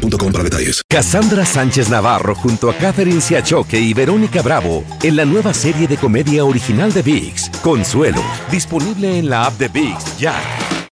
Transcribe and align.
boostmobile.com 0.00 0.32
para 0.32 0.44
detalles. 0.44 0.82
Cassandra 0.88 1.44
Sánchez 1.44 1.88
Navarro 1.88 2.34
junto 2.34 2.70
a 2.70 2.74
Catherine 2.74 3.20
Siachoque 3.20 3.78
y 3.78 3.94
Verónica 3.94 4.42
Bravo 4.42 4.84
en 5.02 5.16
la 5.16 5.24
nueva 5.24 5.52
serie 5.54 5.86
de 5.86 5.96
comedia 5.96 6.44
original 6.44 6.92
de 6.92 7.02
VIX, 7.02 7.50
Consuelo, 7.62 8.22
disponible 8.50 9.18
en 9.18 9.28
la 9.28 9.46
app 9.46 9.58
de 9.58 9.68
VIX 9.68 10.18
ya. 10.18 10.34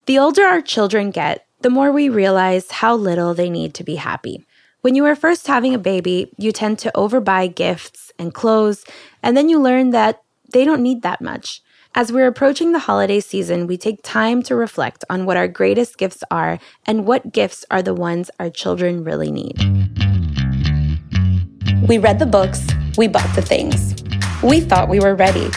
The 0.06 0.18
older 0.18 0.46
our 0.46 0.62
children 0.62 1.10
get, 1.10 1.44
the 1.62 1.70
more 1.70 1.90
we 1.90 2.08
realize 2.08 2.82
how 2.82 2.96
little 2.96 3.34
they 3.34 3.50
need 3.50 3.74
to 3.74 3.84
be 3.84 3.96
happy. 3.96 4.44
When 4.82 4.94
you 4.94 5.04
are 5.06 5.16
first 5.16 5.48
having 5.48 5.74
a 5.74 5.78
baby, 5.78 6.30
you 6.38 6.52
tend 6.52 6.78
to 6.78 6.90
overbuy 6.94 7.54
gifts 7.54 8.12
and 8.18 8.32
clothes, 8.32 8.84
and 9.22 9.36
then 9.36 9.48
you 9.48 9.60
learn 9.60 9.90
that 9.90 10.22
they 10.52 10.64
don't 10.64 10.82
need 10.82 11.02
that 11.02 11.20
much. 11.20 11.60
As 11.98 12.12
we're 12.12 12.28
approaching 12.28 12.70
the 12.70 12.78
holiday 12.78 13.18
season, 13.18 13.66
we 13.66 13.76
take 13.76 14.04
time 14.04 14.40
to 14.44 14.54
reflect 14.54 15.04
on 15.10 15.26
what 15.26 15.36
our 15.36 15.48
greatest 15.48 15.98
gifts 15.98 16.22
are 16.30 16.60
and 16.86 17.04
what 17.04 17.32
gifts 17.32 17.64
are 17.72 17.82
the 17.82 17.92
ones 17.92 18.30
our 18.38 18.50
children 18.50 19.02
really 19.02 19.32
need. 19.32 19.58
We 21.88 21.98
read 21.98 22.20
the 22.20 22.28
books, 22.30 22.64
we 22.96 23.08
bought 23.08 23.34
the 23.34 23.42
things. 23.42 23.96
We 24.44 24.60
thought 24.60 24.88
we 24.88 25.00
were 25.00 25.16
ready. 25.16 25.50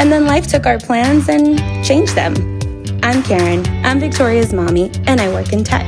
And 0.00 0.10
then 0.10 0.26
life 0.26 0.48
took 0.48 0.66
our 0.66 0.80
plans 0.80 1.28
and 1.28 1.56
changed 1.84 2.16
them. 2.16 2.34
I'm 3.04 3.22
Karen, 3.22 3.64
I'm 3.86 4.00
Victoria's 4.00 4.52
mommy, 4.52 4.90
and 5.06 5.20
I 5.20 5.32
work 5.32 5.52
in 5.52 5.62
tech. 5.62 5.86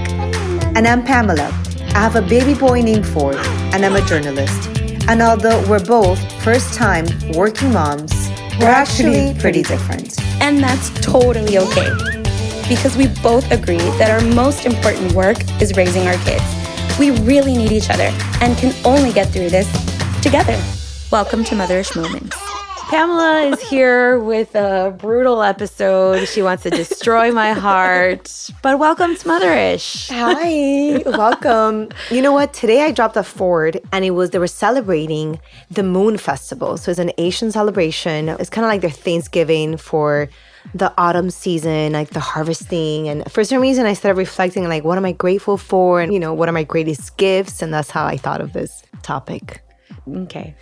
And 0.77 0.87
I'm 0.87 1.03
Pamela. 1.03 1.49
I 1.93 1.99
have 1.99 2.15
a 2.15 2.23
baby 2.23 2.55
boy 2.55 2.83
named 2.83 3.05
Ford, 3.05 3.35
and 3.75 3.85
I'm 3.85 3.97
a 3.97 4.07
journalist. 4.07 4.69
And 5.09 5.21
although 5.21 5.69
we're 5.69 5.85
both 5.85 6.21
first 6.45 6.73
time 6.75 7.07
working 7.35 7.73
moms, 7.73 8.22
we're 8.59 8.67
actually 8.67 9.35
pretty 9.39 9.63
different. 9.63 10.21
And 10.41 10.63
that's 10.63 10.91
totally 11.01 11.59
okay. 11.59 11.91
Because 12.69 12.97
we 12.97 13.09
both 13.23 13.51
agree 13.51 13.79
that 13.99 14.11
our 14.11 14.27
most 14.35 14.67
important 14.67 15.13
work 15.13 15.39
is 15.61 15.77
raising 15.77 16.07
our 16.07 16.17
kids. 16.25 16.45
We 16.99 17.11
really 17.23 17.57
need 17.57 17.73
each 17.73 17.91
other 17.91 18.11
and 18.41 18.57
can 18.59 18.75
only 18.85 19.13
get 19.13 19.29
through 19.29 19.51
this 19.51 19.71
together. 20.23 20.61
Welcome 21.11 21.45
to 21.45 21.55
Motherish 21.55 21.97
Moments. 21.97 22.52
Pamela 22.93 23.45
is 23.45 23.63
here 23.71 24.19
with 24.19 24.55
a 24.55 24.95
brutal 24.99 25.43
episode. 25.43 26.29
She 26.29 26.43
wants 26.43 26.65
to 26.65 26.69
destroy 26.69 27.33
my 27.33 27.55
heart. 27.55 28.51
But 28.61 28.79
welcome 28.79 29.17
to 29.17 29.25
Motherish. 29.27 30.11
Hi, 30.11 30.99
welcome. 31.07 31.89
You 32.11 32.21
know 32.21 32.33
what? 32.33 32.53
Today 32.53 32.83
I 32.83 32.93
dropped 32.93 33.17
a 33.17 33.23
Ford 33.23 33.81
and 33.93 34.05
it 34.05 34.11
was 34.11 34.29
they 34.29 34.39
were 34.39 34.47
celebrating 34.47 35.41
the 35.71 35.83
Moon 35.83 36.19
Festival. 36.19 36.77
So 36.77 36.91
it's 36.91 37.01
an 37.01 37.13
Asian 37.17 37.51
celebration. 37.51 38.29
It's 38.29 38.51
kind 38.51 38.67
of 38.67 38.69
like 38.69 38.83
their 38.83 38.91
Thanksgiving 38.91 39.79
for 39.79 40.29
the 40.75 40.93
autumn 40.99 41.31
season, 41.31 41.95
like 41.95 42.11
the 42.11 42.21
harvesting. 42.21 43.09
And 43.09 43.25
for 43.33 43.43
some 43.43 43.63
reason, 43.63 43.87
I 43.87 43.95
started 43.95 44.19
reflecting, 44.19 44.69
like, 44.69 44.85
what 44.85 44.99
am 44.99 45.07
I 45.07 45.13
grateful 45.13 45.57
for? 45.57 46.03
And, 46.03 46.13
you 46.13 46.21
know, 46.21 46.35
what 46.35 46.47
are 46.47 46.53
my 46.53 46.65
greatest 46.65 47.17
gifts? 47.17 47.63
And 47.63 47.73
that's 47.73 47.91
how 47.91 48.05
I 48.05 48.19
thought 48.19 48.43
of 48.43 48.53
this 48.53 48.83
topic. 49.01 49.63
Okay. 50.09 50.55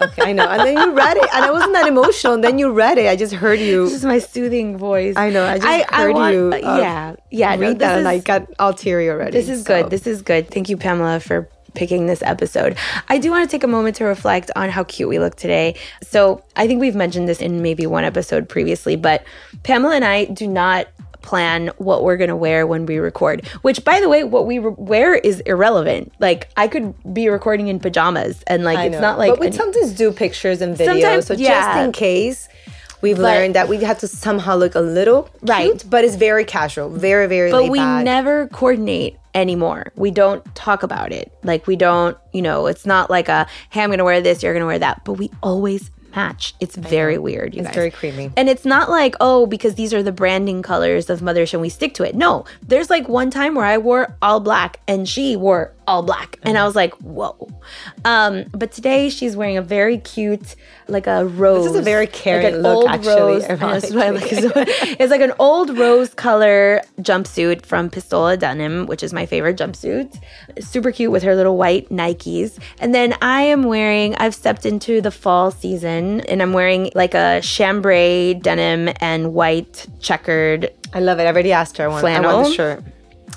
okay, 0.00 0.22
I 0.22 0.32
know. 0.32 0.48
And 0.48 0.62
then 0.62 0.76
you 0.76 0.92
read 0.94 1.16
it, 1.16 1.28
and 1.34 1.44
I 1.44 1.50
wasn't 1.50 1.72
that 1.74 1.86
emotional. 1.86 2.34
And 2.34 2.44
then 2.44 2.58
you 2.58 2.70
read 2.72 2.98
it. 2.98 3.08
I 3.08 3.16
just 3.16 3.34
heard 3.34 3.60
you. 3.60 3.84
This 3.84 3.94
is 3.94 4.04
my 4.04 4.18
soothing 4.18 4.76
voice. 4.78 5.14
I 5.16 5.30
know. 5.30 5.44
I 5.44 5.58
just 5.58 5.66
I, 5.66 5.78
heard 5.96 6.10
I 6.10 6.12
want, 6.12 6.34
you. 6.34 6.52
Uh, 6.52 6.78
yeah, 6.78 7.16
yeah. 7.30 7.50
Read 7.50 7.60
no, 7.60 7.74
that, 7.74 7.92
is, 7.92 7.98
and 7.98 8.08
I 8.08 8.18
got 8.18 8.46
all 8.58 8.72
teary 8.72 9.10
already. 9.10 9.32
This 9.32 9.48
is 9.48 9.64
so. 9.64 9.82
good. 9.82 9.90
This 9.90 10.06
is 10.06 10.22
good. 10.22 10.50
Thank 10.50 10.68
you, 10.68 10.76
Pamela, 10.76 11.20
for 11.20 11.48
picking 11.74 12.06
this 12.06 12.22
episode. 12.22 12.76
I 13.08 13.18
do 13.18 13.30
want 13.30 13.48
to 13.48 13.50
take 13.50 13.64
a 13.64 13.68
moment 13.68 13.96
to 13.96 14.04
reflect 14.04 14.50
on 14.56 14.68
how 14.68 14.84
cute 14.84 15.08
we 15.08 15.18
look 15.18 15.36
today. 15.36 15.76
So, 16.02 16.44
I 16.56 16.66
think 16.66 16.80
we've 16.80 16.94
mentioned 16.94 17.28
this 17.28 17.40
in 17.40 17.62
maybe 17.62 17.86
one 17.86 18.04
episode 18.04 18.48
previously, 18.48 18.96
but 18.96 19.24
Pamela 19.62 19.94
and 19.94 20.04
I 20.04 20.26
do 20.26 20.46
not 20.46 20.88
plan 21.22 21.70
what 21.78 22.04
we're 22.04 22.16
going 22.16 22.28
to 22.28 22.36
wear 22.36 22.66
when 22.66 22.86
we 22.86 22.98
record. 22.98 23.46
Which, 23.62 23.84
by 23.84 24.00
the 24.00 24.08
way, 24.08 24.24
what 24.24 24.46
we 24.46 24.58
re- 24.58 24.74
wear 24.76 25.14
is 25.14 25.40
irrelevant. 25.40 26.12
Like, 26.18 26.50
I 26.56 26.68
could 26.68 26.94
be 27.14 27.28
recording 27.28 27.68
in 27.68 27.78
pajamas, 27.78 28.42
and 28.46 28.64
like, 28.64 28.90
it's 28.90 29.00
not 29.00 29.18
like. 29.18 29.30
But 29.30 29.40
we 29.40 29.46
an, 29.48 29.52
sometimes 29.52 29.92
do 29.92 30.12
pictures 30.12 30.60
and 30.60 30.76
videos, 30.76 31.26
so 31.26 31.34
yeah. 31.34 31.74
just 31.74 31.84
in 31.84 31.92
case. 31.92 32.48
We've 33.00 33.16
but, 33.16 33.22
learned 33.22 33.56
that 33.56 33.68
we 33.68 33.78
have 33.78 33.98
to 33.98 34.08
somehow 34.08 34.54
look 34.54 34.76
a 34.76 34.80
little 34.80 35.28
right, 35.42 35.64
cute, 35.64 35.90
but 35.90 36.04
it's 36.04 36.14
very 36.14 36.44
casual, 36.44 36.88
very 36.88 37.26
very. 37.26 37.50
But 37.50 37.68
we 37.68 37.80
back. 37.80 38.04
never 38.04 38.46
coordinate 38.46 39.18
anymore. 39.34 39.92
We 39.96 40.12
don't 40.12 40.42
talk 40.54 40.84
about 40.84 41.10
it. 41.10 41.32
Like 41.42 41.66
we 41.66 41.74
don't, 41.74 42.16
you 42.32 42.42
know, 42.42 42.68
it's 42.68 42.86
not 42.86 43.10
like 43.10 43.28
a 43.28 43.48
hey, 43.70 43.82
I'm 43.82 43.90
gonna 43.90 44.04
wear 44.04 44.20
this, 44.20 44.42
you're 44.42 44.52
gonna 44.52 44.66
wear 44.66 44.78
that. 44.78 45.04
But 45.04 45.14
we 45.14 45.32
always 45.42 45.90
match. 46.14 46.54
It's 46.60 46.76
very 46.76 47.18
weird, 47.18 47.54
you 47.54 47.60
it's 47.60 47.68
guys. 47.68 47.74
very 47.74 47.90
creamy. 47.90 48.30
And 48.36 48.48
it's 48.48 48.64
not 48.64 48.90
like, 48.90 49.14
oh, 49.20 49.46
because 49.46 49.74
these 49.74 49.94
are 49.94 50.02
the 50.02 50.12
branding 50.12 50.62
colors 50.62 51.10
of 51.10 51.20
Motherish 51.20 51.52
and 51.52 51.62
we 51.62 51.68
stick 51.68 51.94
to 51.94 52.04
it. 52.04 52.14
No, 52.14 52.44
there's 52.62 52.90
like 52.90 53.08
one 53.08 53.30
time 53.30 53.54
where 53.54 53.64
I 53.64 53.78
wore 53.78 54.16
all 54.22 54.40
black 54.40 54.80
and 54.86 55.08
she 55.08 55.36
wore 55.36 55.72
all 55.86 56.02
black. 56.02 56.38
And 56.42 56.56
I 56.56 56.64
was 56.64 56.76
like, 56.76 56.94
whoa. 56.94 57.48
Um, 58.04 58.44
but 58.52 58.72
today 58.72 59.08
she's 59.08 59.36
wearing 59.36 59.56
a 59.56 59.62
very 59.62 59.98
cute, 59.98 60.54
like 60.88 61.06
a 61.06 61.24
rose. 61.24 61.64
This 61.64 61.72
is 61.72 61.78
a 61.80 61.82
very 61.82 62.06
caring 62.06 62.54
like 62.54 62.62
look, 62.62 62.76
old 62.76 62.88
actually. 62.88 63.20
Rose, 63.20 63.44
it's 65.00 65.10
like 65.10 65.20
an 65.20 65.32
old 65.38 65.76
rose 65.76 66.14
color 66.14 66.82
jumpsuit 67.00 67.66
from 67.66 67.90
Pistola 67.90 68.38
Denim, 68.38 68.86
which 68.86 69.02
is 69.02 69.12
my 69.12 69.26
favorite 69.26 69.56
jumpsuit. 69.56 70.20
Super 70.60 70.92
cute 70.92 71.10
with 71.10 71.22
her 71.22 71.34
little 71.34 71.56
white 71.56 71.88
Nikes. 71.88 72.58
And 72.78 72.94
then 72.94 73.14
I 73.20 73.42
am 73.42 73.64
wearing, 73.64 74.14
I've 74.16 74.34
stepped 74.34 74.66
into 74.66 75.00
the 75.00 75.10
fall 75.10 75.50
season 75.50 76.01
and 76.20 76.42
I'm 76.42 76.52
wearing 76.52 76.90
like 76.94 77.14
a 77.14 77.40
chambray 77.42 78.34
denim 78.34 78.94
and 79.00 79.34
white 79.34 79.86
checkered. 80.00 80.70
I 80.92 81.00
love 81.00 81.18
it. 81.18 81.24
I 81.24 81.26
already 81.26 81.52
asked 81.52 81.76
her. 81.78 81.84
I 81.84 81.88
want, 81.88 82.00
flannel. 82.00 82.30
I 82.30 82.34
want 82.34 82.48
the 82.48 82.54
shirt. 82.54 82.84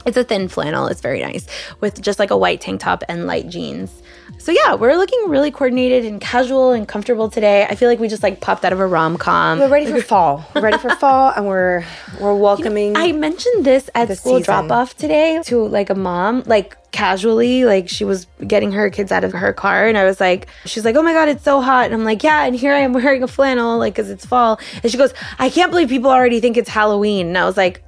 It's 0.06 0.18
a 0.18 0.24
thin 0.24 0.48
flannel. 0.48 0.88
It's 0.88 1.02
very 1.02 1.22
nice 1.22 1.48
with 1.82 2.02
just 2.02 2.20
like 2.20 2.30
a 2.30 2.38
white 2.38 2.62
tank 2.62 2.82
top 2.82 3.04
and 3.10 3.26
light 3.26 3.50
jeans. 3.50 4.04
So 4.38 4.52
yeah, 4.52 4.76
we're 4.76 4.96
looking 4.96 5.20
really 5.28 5.50
coordinated 5.50 6.06
and 6.06 6.22
casual 6.22 6.72
and 6.72 6.88
comfortable 6.88 7.30
today. 7.30 7.66
I 7.66 7.76
feel 7.76 7.90
like 7.90 8.00
we 8.00 8.08
just 8.08 8.22
like 8.22 8.42
popped 8.42 8.64
out 8.64 8.74
of 8.74 8.80
a 8.80 8.86
rom 8.86 9.18
com. 9.18 9.60
We're 9.60 9.70
ready 9.70 9.88
for 9.88 10.02
fall. 10.14 10.46
We're 10.54 10.62
ready 10.62 10.78
for 10.78 10.90
fall, 10.96 11.34
and 11.36 11.48
we're 11.48 11.84
we're 12.20 12.36
welcoming. 12.36 12.90
You 12.90 12.94
know, 12.94 13.00
I 13.00 13.12
mentioned 13.14 13.66
this 13.66 13.90
at 13.96 14.16
school 14.18 14.40
drop 14.42 14.70
off 14.70 14.96
today 14.96 15.42
to 15.46 15.66
like 15.68 15.90
a 15.90 15.96
mom, 15.96 16.44
like 16.46 16.78
casually, 16.96 17.66
like 17.66 17.90
she 17.90 18.06
was 18.06 18.26
getting 18.48 18.72
her 18.72 18.90
kids 18.90 19.12
out 19.12 19.26
of 19.26 19.34
her 19.34 19.52
car, 19.52 19.86
and 19.86 19.98
I 19.98 20.06
was 20.06 20.22
like, 20.22 20.48
she's 20.66 20.86
like, 20.86 20.96
oh 20.96 21.04
my 21.04 21.12
god, 21.12 21.28
it's 21.28 21.44
so 21.44 21.60
hot, 21.60 21.86
and 21.86 21.94
I'm 21.94 22.06
like, 22.06 22.24
yeah, 22.24 22.46
and 22.46 22.56
here 22.56 22.74
I 22.74 22.80
am 22.80 22.94
wearing 22.94 23.22
a 23.22 23.28
flannel, 23.28 23.78
like, 23.78 23.94
cause 23.96 24.10
it's 24.10 24.26
fall, 24.26 24.60
and 24.82 24.90
she 24.90 24.98
goes, 24.98 25.14
I 25.38 25.50
can't 25.50 25.72
believe 25.72 25.90
people 25.90 26.10
already 26.10 26.40
think 26.40 26.56
it's 26.56 26.70
Halloween, 26.70 27.28
and 27.28 27.38
I 27.38 27.44
was 27.44 27.58
like, 27.58 27.84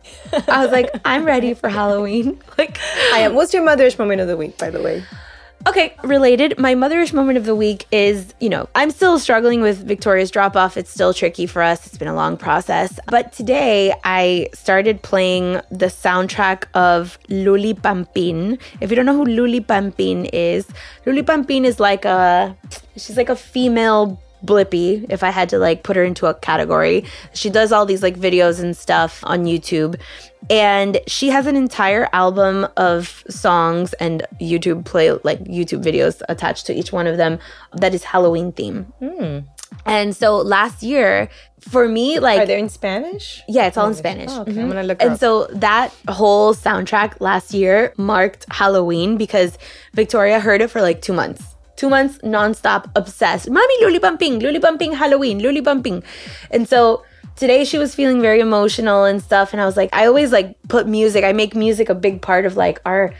I 0.47 0.61
was 0.61 0.71
like, 0.71 0.89
I'm 1.05 1.23
ready 1.23 1.53
for 1.53 1.69
Halloween, 1.69 2.41
like, 2.57 2.77
I 3.13 3.19
am. 3.19 3.33
What's 3.33 3.53
your 3.53 3.65
motherish 3.65 3.97
moment 3.97 4.19
of 4.19 4.27
the 4.27 4.35
week, 4.35 4.57
by 4.57 4.69
the 4.69 4.81
way? 4.81 5.05
Okay, 5.65 5.95
related. 6.03 6.57
My 6.59 6.75
motherish 6.75 7.13
moment 7.13 7.37
of 7.37 7.45
the 7.45 7.55
week 7.55 7.85
is, 7.91 8.33
you 8.39 8.47
know, 8.47 8.69
I'm 8.75 8.91
still 8.91 9.19
struggling 9.19 9.61
with 9.61 9.85
Victoria's 9.85 10.31
drop 10.31 10.55
off. 10.55 10.77
It's 10.77 10.89
still 10.89 11.13
tricky 11.13 11.45
for 11.45 11.61
us. 11.61 11.85
It's 11.87 11.97
been 11.97 12.07
a 12.07 12.15
long 12.15 12.37
process. 12.37 12.99
But 13.07 13.33
today 13.33 13.93
I 14.03 14.49
started 14.53 15.01
playing 15.01 15.53
the 15.69 15.87
soundtrack 15.87 16.65
of 16.73 17.17
Luli 17.29 17.81
Pampin. 17.81 18.59
If 18.79 18.91
you 18.91 18.95
don't 18.95 19.05
know 19.05 19.17
who 19.17 19.25
Luli 19.25 19.65
Pampin 19.65 20.25
is, 20.27 20.67
Luli 21.05 21.25
Pampin 21.25 21.65
is 21.65 21.79
like 21.79 22.05
a 22.05 22.55
she's 22.95 23.17
like 23.17 23.29
a 23.29 23.35
female 23.35 24.21
Blippi 24.45 25.05
if 25.09 25.23
I 25.23 25.29
had 25.29 25.49
to 25.49 25.57
like 25.57 25.83
put 25.83 25.95
her 25.95 26.03
into 26.03 26.25
a 26.27 26.33
category. 26.33 27.05
She 27.33 27.49
does 27.49 27.71
all 27.71 27.85
these 27.85 28.03
like 28.03 28.17
videos 28.17 28.59
and 28.59 28.75
stuff 28.75 29.21
on 29.23 29.45
YouTube. 29.45 29.99
And 30.49 30.99
she 31.07 31.29
has 31.29 31.47
an 31.47 31.55
entire 31.55 32.07
album 32.13 32.67
of 32.77 33.23
songs 33.27 33.93
and 33.93 34.25
YouTube 34.39 34.85
play 34.85 35.11
like 35.11 35.43
YouTube 35.43 35.83
videos 35.83 36.21
attached 36.29 36.65
to 36.67 36.73
each 36.73 36.91
one 36.91 37.07
of 37.07 37.17
them 37.17 37.39
that 37.73 37.93
is 37.93 38.03
Halloween 38.03 38.51
theme. 38.51 38.93
Mm. 39.01 39.45
And 39.85 40.15
so 40.15 40.37
last 40.37 40.83
year, 40.83 41.29
for 41.59 41.87
me, 41.87 42.19
like 42.19 42.39
are 42.39 42.45
they 42.45 42.59
in 42.59 42.69
Spanish? 42.69 43.41
Yeah, 43.47 43.67
it's 43.67 43.77
all 43.77 43.87
in 43.87 43.95
Spanish. 43.95 44.29
Oh, 44.31 44.41
okay, 44.41 44.51
mm-hmm. 44.51 44.59
I'm 44.61 44.67
gonna 44.69 44.83
look. 44.83 45.01
And 45.01 45.13
up. 45.13 45.19
so 45.19 45.47
that 45.47 45.93
whole 46.07 46.53
soundtrack 46.53 47.19
last 47.19 47.53
year 47.53 47.93
marked 47.97 48.45
Halloween 48.49 49.17
because 49.17 49.57
Victoria 49.93 50.39
heard 50.39 50.61
it 50.61 50.69
for 50.69 50.81
like 50.81 51.01
two 51.01 51.13
months 51.13 51.56
two 51.77 51.89
months 51.89 52.17
nonstop 52.19 52.91
obsessed. 52.95 53.49
Mommy, 53.49 53.83
Luli 53.83 54.01
Pampin, 54.01 54.39
Luli 54.39 54.61
Pampin 54.61 54.93
Halloween, 54.93 55.39
Luli 55.39 55.63
Pampin. 55.63 56.03
And 56.51 56.67
so 56.67 57.05
today 57.37 57.63
she 57.63 57.77
was 57.77 57.95
feeling 57.95 58.19
very 58.19 58.41
emotional 58.41 59.05
and 59.05 59.23
stuff. 59.23 59.53
And 59.53 59.61
I 59.61 59.65
was 59.65 59.77
like, 59.77 59.89
I 59.93 60.07
always 60.07 60.31
like 60.31 60.57
put 60.67 60.87
music, 60.87 61.23
I 61.23 61.31
make 61.31 61.55
music 61.55 61.87
a 61.87 61.95
big 61.95 62.21
part 62.21 62.45
of 62.45 62.57
like 62.57 62.81
our 62.85 63.13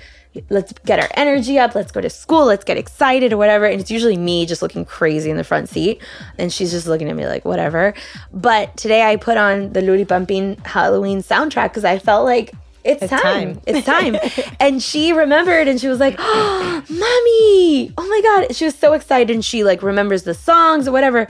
let's 0.49 0.73
get 0.85 0.99
our 0.99 1.09
energy 1.15 1.57
up. 1.57 1.75
Let's 1.75 1.91
go 1.91 2.01
to 2.01 2.09
school. 2.09 2.45
Let's 2.45 2.63
get 2.63 2.77
excited 2.77 3.33
or 3.33 3.37
whatever. 3.37 3.65
And 3.65 3.79
it's 3.81 3.91
usually 3.91 4.17
me 4.17 4.45
just 4.45 4.61
looking 4.61 4.85
crazy 4.85 5.29
in 5.29 5.37
the 5.37 5.43
front 5.43 5.69
seat. 5.69 6.01
And 6.37 6.51
she's 6.51 6.71
just 6.71 6.87
looking 6.87 7.09
at 7.09 7.15
me 7.15 7.25
like, 7.25 7.45
whatever. 7.45 7.93
But 8.31 8.75
today 8.77 9.03
I 9.03 9.15
put 9.15 9.37
on 9.37 9.73
the 9.73 9.81
Luli 9.81 10.07
Pampin 10.07 10.57
Halloween 10.63 11.23
soundtrack 11.23 11.69
because 11.69 11.85
I 11.85 11.99
felt 11.99 12.25
like 12.25 12.53
it's, 12.87 13.03
It's 13.03 13.11
time. 13.11 13.55
time. 13.55 13.61
It's 13.67 13.85
time. 13.85 14.17
and 14.59 14.81
she 14.81 15.13
remembered 15.13 15.67
and 15.67 15.79
she 15.79 15.87
was 15.87 15.99
like, 15.99 16.15
oh, 16.17 16.83
Mommy, 16.89 17.93
oh 17.97 18.07
my 18.07 18.21
God. 18.23 18.55
She 18.55 18.65
was 18.65 18.75
so 18.75 18.93
excited 18.93 19.33
and 19.33 19.43
she 19.43 19.63
like 19.63 19.83
remembers 19.83 20.23
the 20.23 20.33
songs 20.33 20.87
or 20.87 20.91
whatever. 20.91 21.27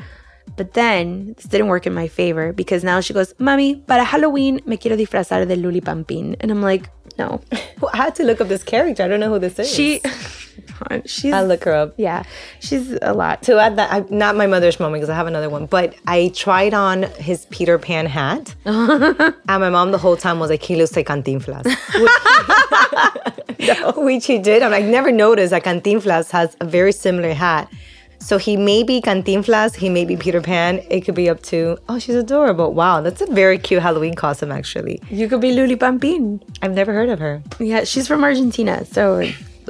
But 0.57 0.73
then 0.73 1.33
this 1.35 1.45
didn't 1.45 1.67
work 1.67 1.85
in 1.87 1.93
my 1.93 2.07
favor 2.07 2.51
because 2.51 2.83
now 2.83 2.99
she 2.99 3.13
goes, 3.13 3.33
Mommy, 3.39 3.75
para 3.75 4.03
Halloween 4.03 4.59
me 4.65 4.75
quiero 4.75 4.97
disfrazar 4.97 5.47
de 5.47 5.55
Luli 5.55 5.83
Pampin. 5.83 6.35
And 6.39 6.51
I'm 6.51 6.61
like, 6.61 6.89
no. 7.17 7.41
Well, 7.79 7.91
I 7.93 7.97
had 7.97 8.15
to 8.15 8.23
look 8.23 8.41
up 8.41 8.47
this 8.47 8.63
character. 8.63 9.03
I 9.03 9.07
don't 9.07 9.19
know 9.19 9.29
who 9.29 9.37
this 9.37 9.59
is. 9.59 9.69
She, 9.71 10.01
she's, 11.05 11.31
I'll 11.31 11.45
look 11.45 11.63
her 11.65 11.73
up. 11.73 11.93
yeah, 11.97 12.23
she's 12.59 12.97
a 13.03 13.13
lot. 13.13 13.43
To 13.43 13.59
add 13.59 13.75
that, 13.75 13.93
I, 13.93 14.03
not 14.09 14.35
my 14.35 14.47
mother's 14.47 14.79
moment 14.79 14.99
because 15.01 15.11
I 15.11 15.15
have 15.15 15.27
another 15.27 15.47
one, 15.47 15.67
but 15.67 15.93
I 16.07 16.31
tried 16.33 16.73
on 16.73 17.03
his 17.03 17.45
Peter 17.51 17.77
Pan 17.77 18.07
hat, 18.07 18.55
and 18.65 19.35
my 19.47 19.69
mom 19.69 19.91
the 19.91 19.99
whole 19.99 20.17
time 20.17 20.39
was 20.39 20.49
like, 20.49 20.63
"He 20.63 20.75
looks 20.75 20.95
like 20.95 21.05
Cantinflas," 21.05 21.65
which, 23.59 23.95
which 23.95 24.25
he 24.25 24.39
did. 24.39 24.63
And 24.63 24.73
I'm 24.73 24.81
like, 24.81 24.85
never 24.85 25.11
noticed 25.11 25.51
that 25.51 25.63
Cantinflas 25.63 26.31
has 26.31 26.57
a 26.59 26.65
very 26.65 26.91
similar 26.91 27.33
hat. 27.33 27.69
So 28.19 28.37
he 28.37 28.57
may 28.57 28.83
be 28.83 28.99
Cantinflas, 29.01 29.75
he 29.75 29.89
may 29.89 30.03
be 30.03 30.17
Peter 30.17 30.41
Pan. 30.41 30.81
It 30.89 31.01
could 31.01 31.15
be 31.15 31.29
up 31.29 31.41
to. 31.43 31.77
Oh, 31.87 31.97
she's 31.99 32.15
adorable! 32.15 32.73
Wow, 32.73 33.01
that's 33.01 33.21
a 33.21 33.25
very 33.27 33.57
cute 33.57 33.81
Halloween 33.81 34.15
costume. 34.15 34.51
Actually, 34.51 35.01
You 35.09 35.29
could 35.29 35.39
be 35.41 35.51
Luli 35.51 35.79
Pampin. 35.79 36.41
I've 36.61 36.73
never 36.73 36.91
heard 36.93 37.09
of 37.09 37.19
her. 37.19 37.41
Yeah, 37.59 37.83
she's 37.85 38.07
from 38.07 38.23
Argentina, 38.23 38.85
so 38.85 39.23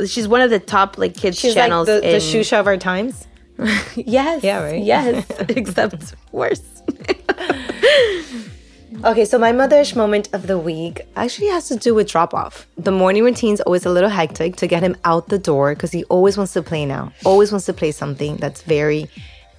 she's 0.07 0.27
one 0.27 0.41
of 0.41 0.49
the 0.49 0.59
top 0.59 0.97
like 0.97 1.15
kids 1.15 1.37
She's 1.39 1.53
channels. 1.53 1.87
like 1.87 2.01
the, 2.01 2.07
the 2.07 2.15
in, 2.15 2.21
Xuxa 2.21 2.59
of 2.59 2.67
our 2.67 2.77
times. 2.77 3.27
Yes. 3.95 4.43
Yeah, 4.43 4.63
right? 4.63 4.83
Yes, 4.83 5.25
except 5.49 6.13
worse. 6.31 6.61
Okay, 9.03 9.25
so 9.25 9.37
my 9.37 9.51
motherish 9.51 9.95
moment 9.95 10.29
of 10.33 10.47
the 10.47 10.57
week 10.57 11.01
actually 11.15 11.47
has 11.47 11.67
to 11.67 11.75
do 11.75 11.93
with 11.93 12.07
drop 12.09 12.33
off. 12.33 12.65
The 12.77 12.91
morning 12.91 13.23
routine's 13.23 13.61
always 13.61 13.85
a 13.85 13.89
little 13.89 14.09
hectic 14.09 14.55
to 14.57 14.67
get 14.67 14.81
him 14.81 14.95
out 15.03 15.27
the 15.27 15.37
door 15.37 15.75
because 15.75 15.91
he 15.91 16.03
always 16.05 16.37
wants 16.37 16.53
to 16.53 16.61
play 16.61 16.85
now, 16.85 17.11
always 17.25 17.51
wants 17.51 17.65
to 17.65 17.73
play 17.73 17.91
something 17.91 18.37
that's 18.37 18.61
very 18.63 19.09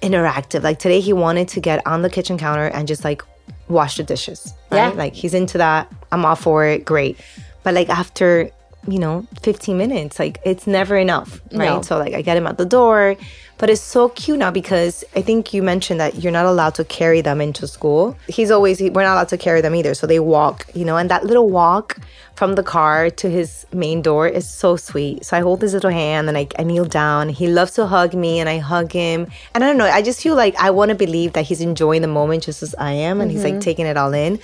interactive. 0.01 0.63
Like 0.63 0.79
today, 0.79 0.99
he 0.99 1.13
wanted 1.13 1.47
to 1.49 1.59
get 1.59 1.85
on 1.85 2.01
the 2.01 2.09
kitchen 2.09 2.37
counter 2.37 2.67
and 2.67 2.87
just 2.87 3.03
like 3.03 3.21
wash 3.67 3.97
the 3.97 4.03
dishes. 4.03 4.53
Right? 4.71 4.77
Yeah. 4.77 4.89
Like 4.89 5.13
he's 5.13 5.33
into 5.33 5.57
that. 5.59 5.91
I'm 6.11 6.25
all 6.25 6.35
for 6.35 6.65
it. 6.65 6.85
Great. 6.85 7.17
But 7.63 7.73
like 7.75 7.89
after, 7.89 8.49
you 8.87 8.99
know, 8.99 9.27
15 9.41 9.77
minutes, 9.77 10.19
like 10.19 10.39
it's 10.43 10.65
never 10.65 10.97
enough. 10.97 11.41
Right. 11.51 11.67
No. 11.67 11.81
So 11.81 11.97
like 11.97 12.13
I 12.13 12.21
get 12.21 12.35
him 12.35 12.47
out 12.47 12.57
the 12.57 12.65
door. 12.65 13.15
But 13.59 13.69
it's 13.69 13.81
so 13.81 14.07
cute 14.07 14.39
now 14.39 14.51
because 14.51 15.03
I 15.17 15.21
think 15.21 15.53
you 15.53 15.61
mentioned 15.61 15.99
that 15.99 16.15
you're 16.15 16.31
not 16.31 16.45
allowed 16.45 16.75
to 16.75 16.85
carry 16.85 17.19
them 17.19 17.41
into 17.41 17.67
school. 17.67 18.17
He's 18.27 18.51
always, 18.51 18.79
he, 18.79 18.89
we're 18.89 19.03
not 19.03 19.15
allowed 19.15 19.27
to 19.29 19.37
carry 19.37 19.59
them 19.59 19.75
either. 19.75 19.93
So 19.93 20.07
they 20.07 20.21
walk, 20.21 20.65
you 20.73 20.85
know, 20.85 20.95
and 20.95 21.11
that 21.11 21.25
little 21.25 21.49
walk 21.49 21.99
from 22.35 22.55
the 22.55 22.63
car 22.63 23.09
to 23.09 23.29
his 23.29 23.65
main 23.73 24.01
door 24.01 24.25
is 24.25 24.49
so 24.49 24.77
sweet. 24.77 25.25
So 25.25 25.35
I 25.35 25.41
hold 25.41 25.61
his 25.61 25.73
little 25.73 25.89
hand 25.89 26.29
and 26.29 26.37
I, 26.37 26.47
I 26.57 26.63
kneel 26.63 26.85
down. 26.85 27.27
He 27.27 27.47
loves 27.47 27.73
to 27.73 27.85
hug 27.85 28.13
me 28.13 28.39
and 28.39 28.47
I 28.47 28.59
hug 28.59 28.93
him. 28.93 29.27
And 29.53 29.61
I 29.61 29.67
don't 29.67 29.77
know, 29.77 29.83
I 29.83 30.01
just 30.01 30.21
feel 30.21 30.35
like 30.35 30.55
I 30.55 30.69
want 30.69 30.87
to 30.87 30.95
believe 30.95 31.33
that 31.33 31.43
he's 31.43 31.59
enjoying 31.59 32.01
the 32.01 32.07
moment 32.07 32.43
just 32.43 32.63
as 32.63 32.73
I 32.75 32.93
am 32.93 33.19
and 33.19 33.29
he's 33.29 33.43
like 33.43 33.55
mm-hmm. 33.55 33.59
taking 33.59 33.85
it 33.85 33.97
all 33.97 34.13
in. 34.13 34.39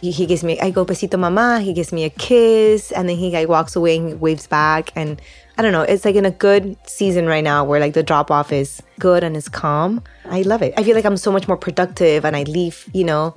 He, 0.00 0.12
he 0.12 0.26
gives 0.26 0.44
me, 0.44 0.60
I 0.60 0.70
go, 0.70 0.84
besito 0.84 1.18
mama. 1.18 1.58
He 1.58 1.72
gives 1.72 1.92
me 1.92 2.04
a 2.04 2.10
kiss 2.10 2.92
and 2.92 3.08
then 3.08 3.16
he 3.16 3.32
like 3.32 3.48
walks 3.48 3.74
away 3.74 3.96
and 3.96 4.08
he 4.10 4.14
waves 4.14 4.46
back. 4.46 4.92
And 4.94 5.20
I 5.60 5.62
don't 5.62 5.72
know, 5.72 5.82
it's 5.82 6.06
like 6.06 6.14
in 6.14 6.24
a 6.24 6.30
good 6.30 6.74
season 6.88 7.26
right 7.26 7.44
now 7.44 7.64
where 7.64 7.80
like 7.80 7.92
the 7.92 8.02
drop 8.02 8.30
off 8.30 8.50
is 8.50 8.82
good 8.98 9.22
and 9.22 9.36
is 9.36 9.46
calm. 9.46 10.02
I 10.24 10.40
love 10.40 10.62
it. 10.62 10.72
I 10.78 10.82
feel 10.82 10.94
like 10.94 11.04
I'm 11.04 11.18
so 11.18 11.30
much 11.30 11.48
more 11.48 11.56
productive 11.58 12.24
and 12.24 12.34
I 12.34 12.44
leave, 12.44 12.88
you 12.94 13.04
know, 13.04 13.34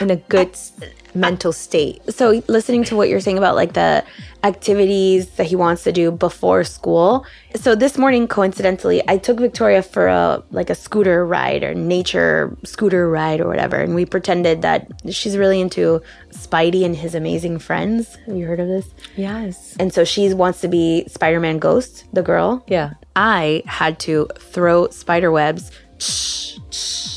in 0.00 0.10
a 0.10 0.16
good 0.16 0.50
s- 0.50 0.72
mental 1.14 1.52
state. 1.52 2.00
so 2.12 2.42
listening 2.48 2.84
to 2.84 2.94
what 2.96 3.08
you're 3.08 3.20
saying 3.20 3.38
about 3.38 3.54
like 3.54 3.72
the 3.72 4.04
activities 4.44 5.28
that 5.36 5.44
he 5.46 5.56
wants 5.56 5.82
to 5.84 5.92
do 5.92 6.10
before 6.10 6.62
school 6.64 7.24
so 7.54 7.74
this 7.74 7.98
morning 7.98 8.28
coincidentally 8.28 9.02
i 9.08 9.16
took 9.18 9.38
victoria 9.40 9.82
for 9.82 10.06
a 10.06 10.42
like 10.50 10.70
a 10.70 10.74
scooter 10.74 11.26
ride 11.26 11.62
or 11.64 11.74
nature 11.74 12.56
scooter 12.64 13.08
ride 13.10 13.40
or 13.40 13.48
whatever 13.48 13.76
and 13.76 13.94
we 13.94 14.04
pretended 14.04 14.62
that 14.62 14.86
she's 15.10 15.36
really 15.36 15.60
into 15.60 16.00
spidey 16.30 16.84
and 16.84 16.94
his 16.96 17.14
amazing 17.14 17.58
friends 17.58 18.16
have 18.26 18.36
you 18.36 18.46
heard 18.46 18.60
of 18.60 18.68
this 18.68 18.86
Yes. 19.16 19.74
and 19.80 19.92
so 19.92 20.04
she 20.04 20.32
wants 20.32 20.60
to 20.60 20.68
be 20.68 21.04
spider-man 21.08 21.58
ghost 21.58 22.04
the 22.12 22.22
girl 22.22 22.64
Yeah. 22.68 22.90
i 23.16 23.62
had 23.66 23.98
to 24.00 24.28
throw 24.38 24.88
spider 24.90 25.30
webs 25.30 25.70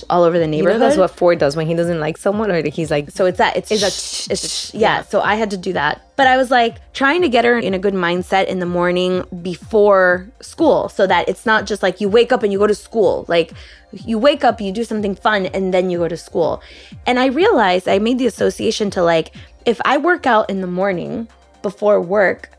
all 0.10 0.24
over 0.24 0.38
the 0.38 0.46
You 0.46 0.52
know 0.52 0.58
neighborhood 0.58 0.82
that's 0.82 0.98
what 0.98 1.12
Ford 1.12 1.38
does 1.40 1.56
when 1.56 1.68
he 1.68 1.76
doesn't 1.76 2.00
like 2.00 2.18
someone 2.18 2.52
or 2.52 2.68
he's 2.70 2.90
like 2.90 3.12
so 3.12 3.26
it's 3.26 3.38
that 3.38 3.56
it's 3.56 3.72
It's 3.72 3.84
a 3.84 4.32
it's 4.32 4.74
yeah. 4.74 5.04
So 5.04 5.22
I 5.22 5.36
had 5.36 5.52
to 5.52 5.58
do 5.58 5.74
that, 5.74 6.02
but 6.16 6.28
I 6.28 6.38
was 6.38 6.52
like 6.52 6.94
trying 6.94 7.22
to 7.22 7.30
get 7.30 7.46
her 7.46 7.58
in 7.58 7.74
a 7.74 7.80
good 7.80 7.94
mindset 7.94 8.48
in 8.48 8.60
the 8.60 8.66
morning 8.66 9.24
before 9.42 10.30
school, 10.42 10.90
so 10.90 11.06
that 11.08 11.30
it's 11.30 11.46
not 11.46 11.66
just 11.66 11.84
like 11.84 12.02
you 12.02 12.10
wake 12.10 12.32
up 12.32 12.44
and 12.44 12.52
you 12.52 12.60
go 12.60 12.68
to 12.68 12.76
school. 12.76 13.26
Like 13.28 13.54
you 13.92 14.18
wake 14.18 14.44
up, 14.44 14.62
you 14.62 14.72
do 14.72 14.84
something 14.84 15.16
fun, 15.16 15.48
and 15.48 15.74
then 15.74 15.90
you 15.90 15.98
go 15.98 16.08
to 16.08 16.18
school. 16.18 16.62
And 17.06 17.20
I 17.20 17.28
realized 17.28 17.88
I 17.88 18.00
made 18.00 18.18
the 18.18 18.28
association 18.28 18.90
to 18.92 19.04
like 19.04 19.36
if 19.66 19.80
I 19.86 19.98
work 19.98 20.26
out 20.26 20.50
in 20.50 20.62
the 20.62 20.68
morning 20.68 21.28
before 21.62 22.02
work. 22.02 22.52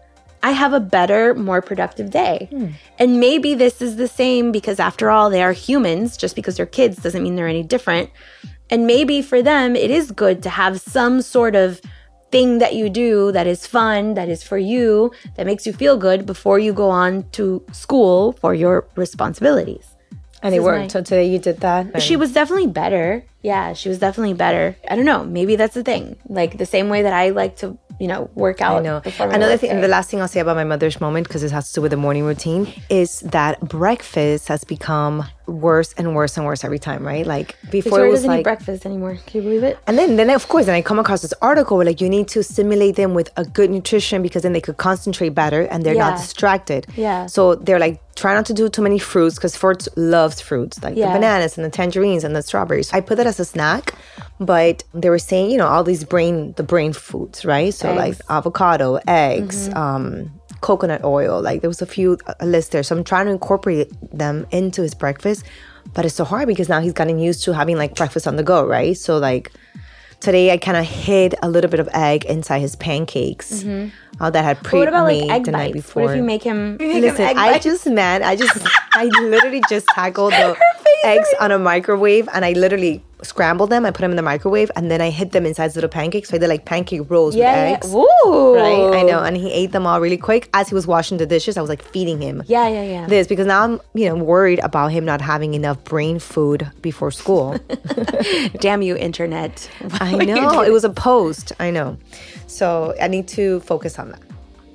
I 0.43 0.53
have 0.53 0.73
a 0.73 0.81
better, 0.81 1.35
more 1.35 1.61
productive 1.61 2.11
day. 2.11 2.49
Hmm. 2.51 2.67
And 2.99 3.21
maybe 3.21 3.55
this 3.55 3.83
is 3.83 3.97
the 3.97 4.09
same 4.09 4.53
because, 4.53 4.81
after 4.81 5.11
all, 5.11 5.29
they 5.31 5.43
are 5.43 5.53
humans. 5.53 6.17
Just 6.17 6.35
because 6.35 6.57
they're 6.57 6.67
kids 6.67 6.97
doesn't 7.03 7.23
mean 7.23 7.37
they're 7.37 7.47
any 7.49 7.63
different. 7.63 8.11
And 8.71 8.87
maybe 8.87 9.21
for 9.23 9.43
them, 9.43 9.77
it 9.77 9.91
is 9.91 10.11
good 10.13 10.43
to 10.45 10.51
have 10.51 10.81
some 10.81 11.21
sort 11.23 11.55
of 11.57 11.81
thing 12.31 12.59
that 12.59 12.75
you 12.75 12.89
do 12.89 13.33
that 13.33 13.47
is 13.47 13.67
fun, 13.67 14.15
that 14.15 14.29
is 14.29 14.43
for 14.43 14.57
you, 14.57 15.11
that 15.37 15.45
makes 15.47 15.67
you 15.67 15.73
feel 15.73 15.97
good 15.97 16.25
before 16.25 16.59
you 16.61 16.73
go 16.73 16.89
on 16.89 17.29
to 17.33 17.63
school 17.73 18.33
for 18.41 18.55
your 18.55 18.87
responsibilities. 18.95 19.87
and 20.43 20.55
it 20.55 20.63
worked. 20.63 20.81
my- 20.81 20.89
So 20.89 21.03
today 21.03 21.27
you 21.29 21.39
did 21.39 21.61
that. 21.61 22.01
She 22.01 22.17
was 22.17 22.33
definitely 22.33 22.69
better. 22.69 23.25
Yeah, 23.43 23.75
she 23.75 23.91
was 23.91 23.99
definitely 23.99 24.33
better. 24.33 24.75
I 24.89 24.97
don't 24.97 25.05
know. 25.05 25.23
Maybe 25.23 25.55
that's 25.57 25.75
the 25.75 25.83
thing. 25.85 26.17
Like 26.29 26.57
the 26.57 26.65
same 26.65 26.89
way 26.89 27.03
that 27.03 27.13
I 27.13 27.29
like 27.31 27.57
to, 27.57 27.77
you 28.01 28.09
know, 28.09 28.31
work 28.35 28.61
out. 28.61 28.79
I 28.79 28.83
know. 28.83 29.03
Another 29.21 29.57
thing, 29.57 29.71
day. 29.71 29.75
and 29.75 29.85
the 29.85 29.89
last 29.89 30.11
thing 30.11 30.21
I'll 30.21 30.29
say 30.29 30.41
about 30.41 30.57
my 30.57 30.65
mother's 30.65 31.01
moment, 31.01 31.29
because 31.29 31.43
it 31.43 31.53
has 31.53 31.69
to 31.69 31.75
do 31.77 31.83
with 31.83 31.91
the 31.93 31.97
morning 31.97 32.25
routine, 32.25 32.73
is 32.89 33.21
that 33.21 33.61
breakfast 33.61 34.49
has 34.49 34.65
become 34.65 35.25
worse 35.47 35.93
and 35.99 36.15
worse 36.15 36.37
and 36.37 36.47
worse 36.47 36.65
every 36.65 36.79
time, 36.79 37.07
right? 37.07 37.27
Like 37.27 37.57
before 37.71 37.83
Victoria 37.83 38.07
it 38.07 38.11
was 38.13 38.21
doesn't 38.23 38.41
eat 38.41 38.43
breakfast 38.45 38.87
anymore. 38.87 39.19
Can 39.27 39.43
you 39.43 39.49
believe 39.49 39.65
it? 39.65 39.79
And 39.87 39.99
then, 39.99 40.17
then 40.17 40.31
of 40.31 40.49
course, 40.49 40.67
then 40.67 40.75
I 40.75 40.83
come 40.83 40.99
across 40.99 41.23
this 41.23 41.35
article 41.43 41.77
where 41.77 41.87
like 41.87 42.01
you 42.01 42.09
need 42.09 42.29
to 42.29 42.43
stimulate 42.43 42.97
them 42.97 43.15
with 43.15 43.31
a 43.37 43.45
good 43.45 43.71
nutrition 43.71 44.23
because 44.23 44.43
then 44.43 44.53
they 44.53 44.61
could 44.61 44.77
concentrate 44.79 45.31
better 45.31 45.63
and 45.63 45.85
they're 45.85 45.95
not 45.95 46.19
distracted. 46.19 46.87
Yeah. 46.97 47.27
So 47.27 47.55
they're 47.57 47.79
like 47.81 48.01
try 48.15 48.35
not 48.35 48.47
to 48.47 48.55
do 48.55 48.69
too 48.69 48.83
many 48.83 48.99
fruits 48.99 49.37
because 49.37 49.57
Ford 49.57 49.87
loves 49.97 50.41
fruits 50.41 50.83
like 50.83 50.97
Yeah. 50.97 51.09
the 51.09 51.19
bananas 51.19 51.57
and 51.57 51.65
the 51.65 51.71
tangerines 51.71 52.23
and 52.25 52.35
the 52.37 52.43
strawberries. 52.43 52.93
I 52.93 53.01
put 53.01 53.17
that 53.17 53.27
as 53.27 53.41
a 53.41 53.45
snack, 53.45 53.95
but 54.41 54.83
they 54.95 55.11
were 55.11 55.19
saying 55.19 55.51
you 55.51 55.59
know 55.59 55.67
all 55.69 55.85
these 55.85 56.03
brain 56.05 56.53
the 56.57 56.63
brain 56.63 56.93
foods 56.93 57.45
right. 57.45 57.73
So 57.73 57.95
like 57.95 58.17
avocado, 58.29 58.99
eggs. 59.07 59.69
Mm-hmm. 59.69 59.79
Um, 59.79 60.31
coconut 60.61 61.03
oil 61.05 61.41
like 61.41 61.63
there 61.63 61.71
was 61.71 61.81
a 61.81 61.87
few 61.87 62.19
a 62.39 62.45
list 62.45 62.73
there 62.73 62.83
so 62.83 62.95
i'm 62.95 63.03
trying 63.03 63.25
to 63.25 63.33
incorporate 63.33 63.91
them 64.13 64.47
into 64.51 64.83
his 64.83 64.93
breakfast 64.93 65.43
but 65.95 66.05
it's 66.05 66.15
so 66.15 66.23
hard 66.23 66.47
because 66.47 66.69
now 66.69 66.81
he's 66.81 66.93
gotten 66.93 67.19
used 67.19 67.43
to 67.43 67.55
having 67.55 67.79
like 67.79 67.95
breakfast 67.95 68.27
on 68.29 68.37
the 68.37 68.43
go 68.43 68.67
right 68.67 68.99
so 68.99 69.17
like 69.17 69.51
today 70.21 70.53
I 70.53 70.59
kind 70.59 70.77
of 70.77 70.87
hid 70.87 71.35
a 71.43 71.49
little 71.49 71.71
bit 71.71 71.81
of 71.81 71.89
egg 71.93 72.25
inside 72.27 72.61
his 72.61 72.77
pancakes 72.77 73.65
uh, 73.65 74.31
that 74.31 74.45
had 74.45 74.59
Mm-hmm. 74.59 74.67
Pre 74.67 74.79
what 74.81 74.89
about 74.89 75.05
like 75.05 75.21
made 75.21 75.31
egg 75.31 75.45
the 75.45 75.53
night 75.53 75.73
before. 75.73 76.03
What 76.03 76.11
if 76.11 76.17
you 76.19 76.23
make 76.23 76.43
him? 76.43 76.77
Make 76.77 76.93
him 76.93 77.01
Listen, 77.01 77.25
egg 77.25 77.37
I 77.37 77.53
bites? 77.53 77.65
just 77.65 77.87
man, 77.87 78.23
I 78.23 78.37
just 78.37 78.67
I 78.93 79.05
literally 79.05 79.63
just 79.69 79.87
tackled 79.89 80.33
the 80.33 80.57
eggs 81.05 81.29
on 81.41 81.51
a 81.51 81.59
microwave 81.59 82.29
and 82.33 82.45
I 82.45 82.53
literally 82.53 83.03
scrambled 83.23 83.71
them. 83.71 83.85
I 83.85 83.91
put 83.91 84.01
them 84.01 84.11
in 84.13 84.17
the 84.17 84.23
microwave 84.23 84.71
and 84.77 84.91
then 84.91 85.01
I 85.01 85.11
hid 85.11 85.33
them 85.33 85.45
inside 85.45 85.75
little 85.75 85.91
pancakes. 85.91 86.31
So 86.31 86.37
I 86.37 86.39
did 86.39 86.49
like 86.49 86.65
pancake 86.65 87.03
rolls 87.11 87.35
yeah, 87.37 87.51
with 87.73 87.85
eggs. 87.85 87.89
yeah. 87.93 87.95
Woo! 88.25 88.57
Right, 88.57 88.99
I 88.99 89.03
know, 89.03 89.23
and 89.23 89.37
he 89.37 89.53
ate 89.53 89.73
them 89.73 89.87
all 89.87 90.01
really 90.01 90.17
quick. 90.17 90.49
As 90.55 90.69
he 90.69 90.75
was 90.75 90.87
washing 90.87 91.19
the 91.19 91.27
dishes, 91.27 91.57
I 91.57 91.61
was 91.61 91.69
like 91.69 91.83
feeding 91.83 92.21
him 92.21 92.43
Yeah, 92.47 92.69
yeah, 92.69 92.83
yeah. 92.83 93.07
this 93.07 93.27
because 93.27 93.47
now 93.47 93.63
I'm, 93.63 93.81
you 93.95 94.09
know, 94.09 94.15
worried 94.17 94.59
about 94.61 94.89
him 94.89 95.05
not 95.05 95.21
having 95.21 95.55
enough 95.55 95.83
brain 95.85 96.19
food 96.19 96.71
before 96.81 97.11
school. 97.11 97.59
Damn 98.61 98.83
you, 98.83 98.97
internet! 98.97 99.69
I 100.01 100.13
Why 100.13 100.15
would 100.15 100.29
you 100.29 100.35
know 100.35 100.63
it 100.63 100.73
was 100.73 100.85
a 100.85 100.91
post. 100.91 101.53
I 101.61 101.71
know, 101.71 101.99
so 102.47 102.95
I 103.01 103.09
need 103.09 103.29
to 103.29 103.61
focus 103.61 103.99
on 103.99 104.11
that. 104.13 104.21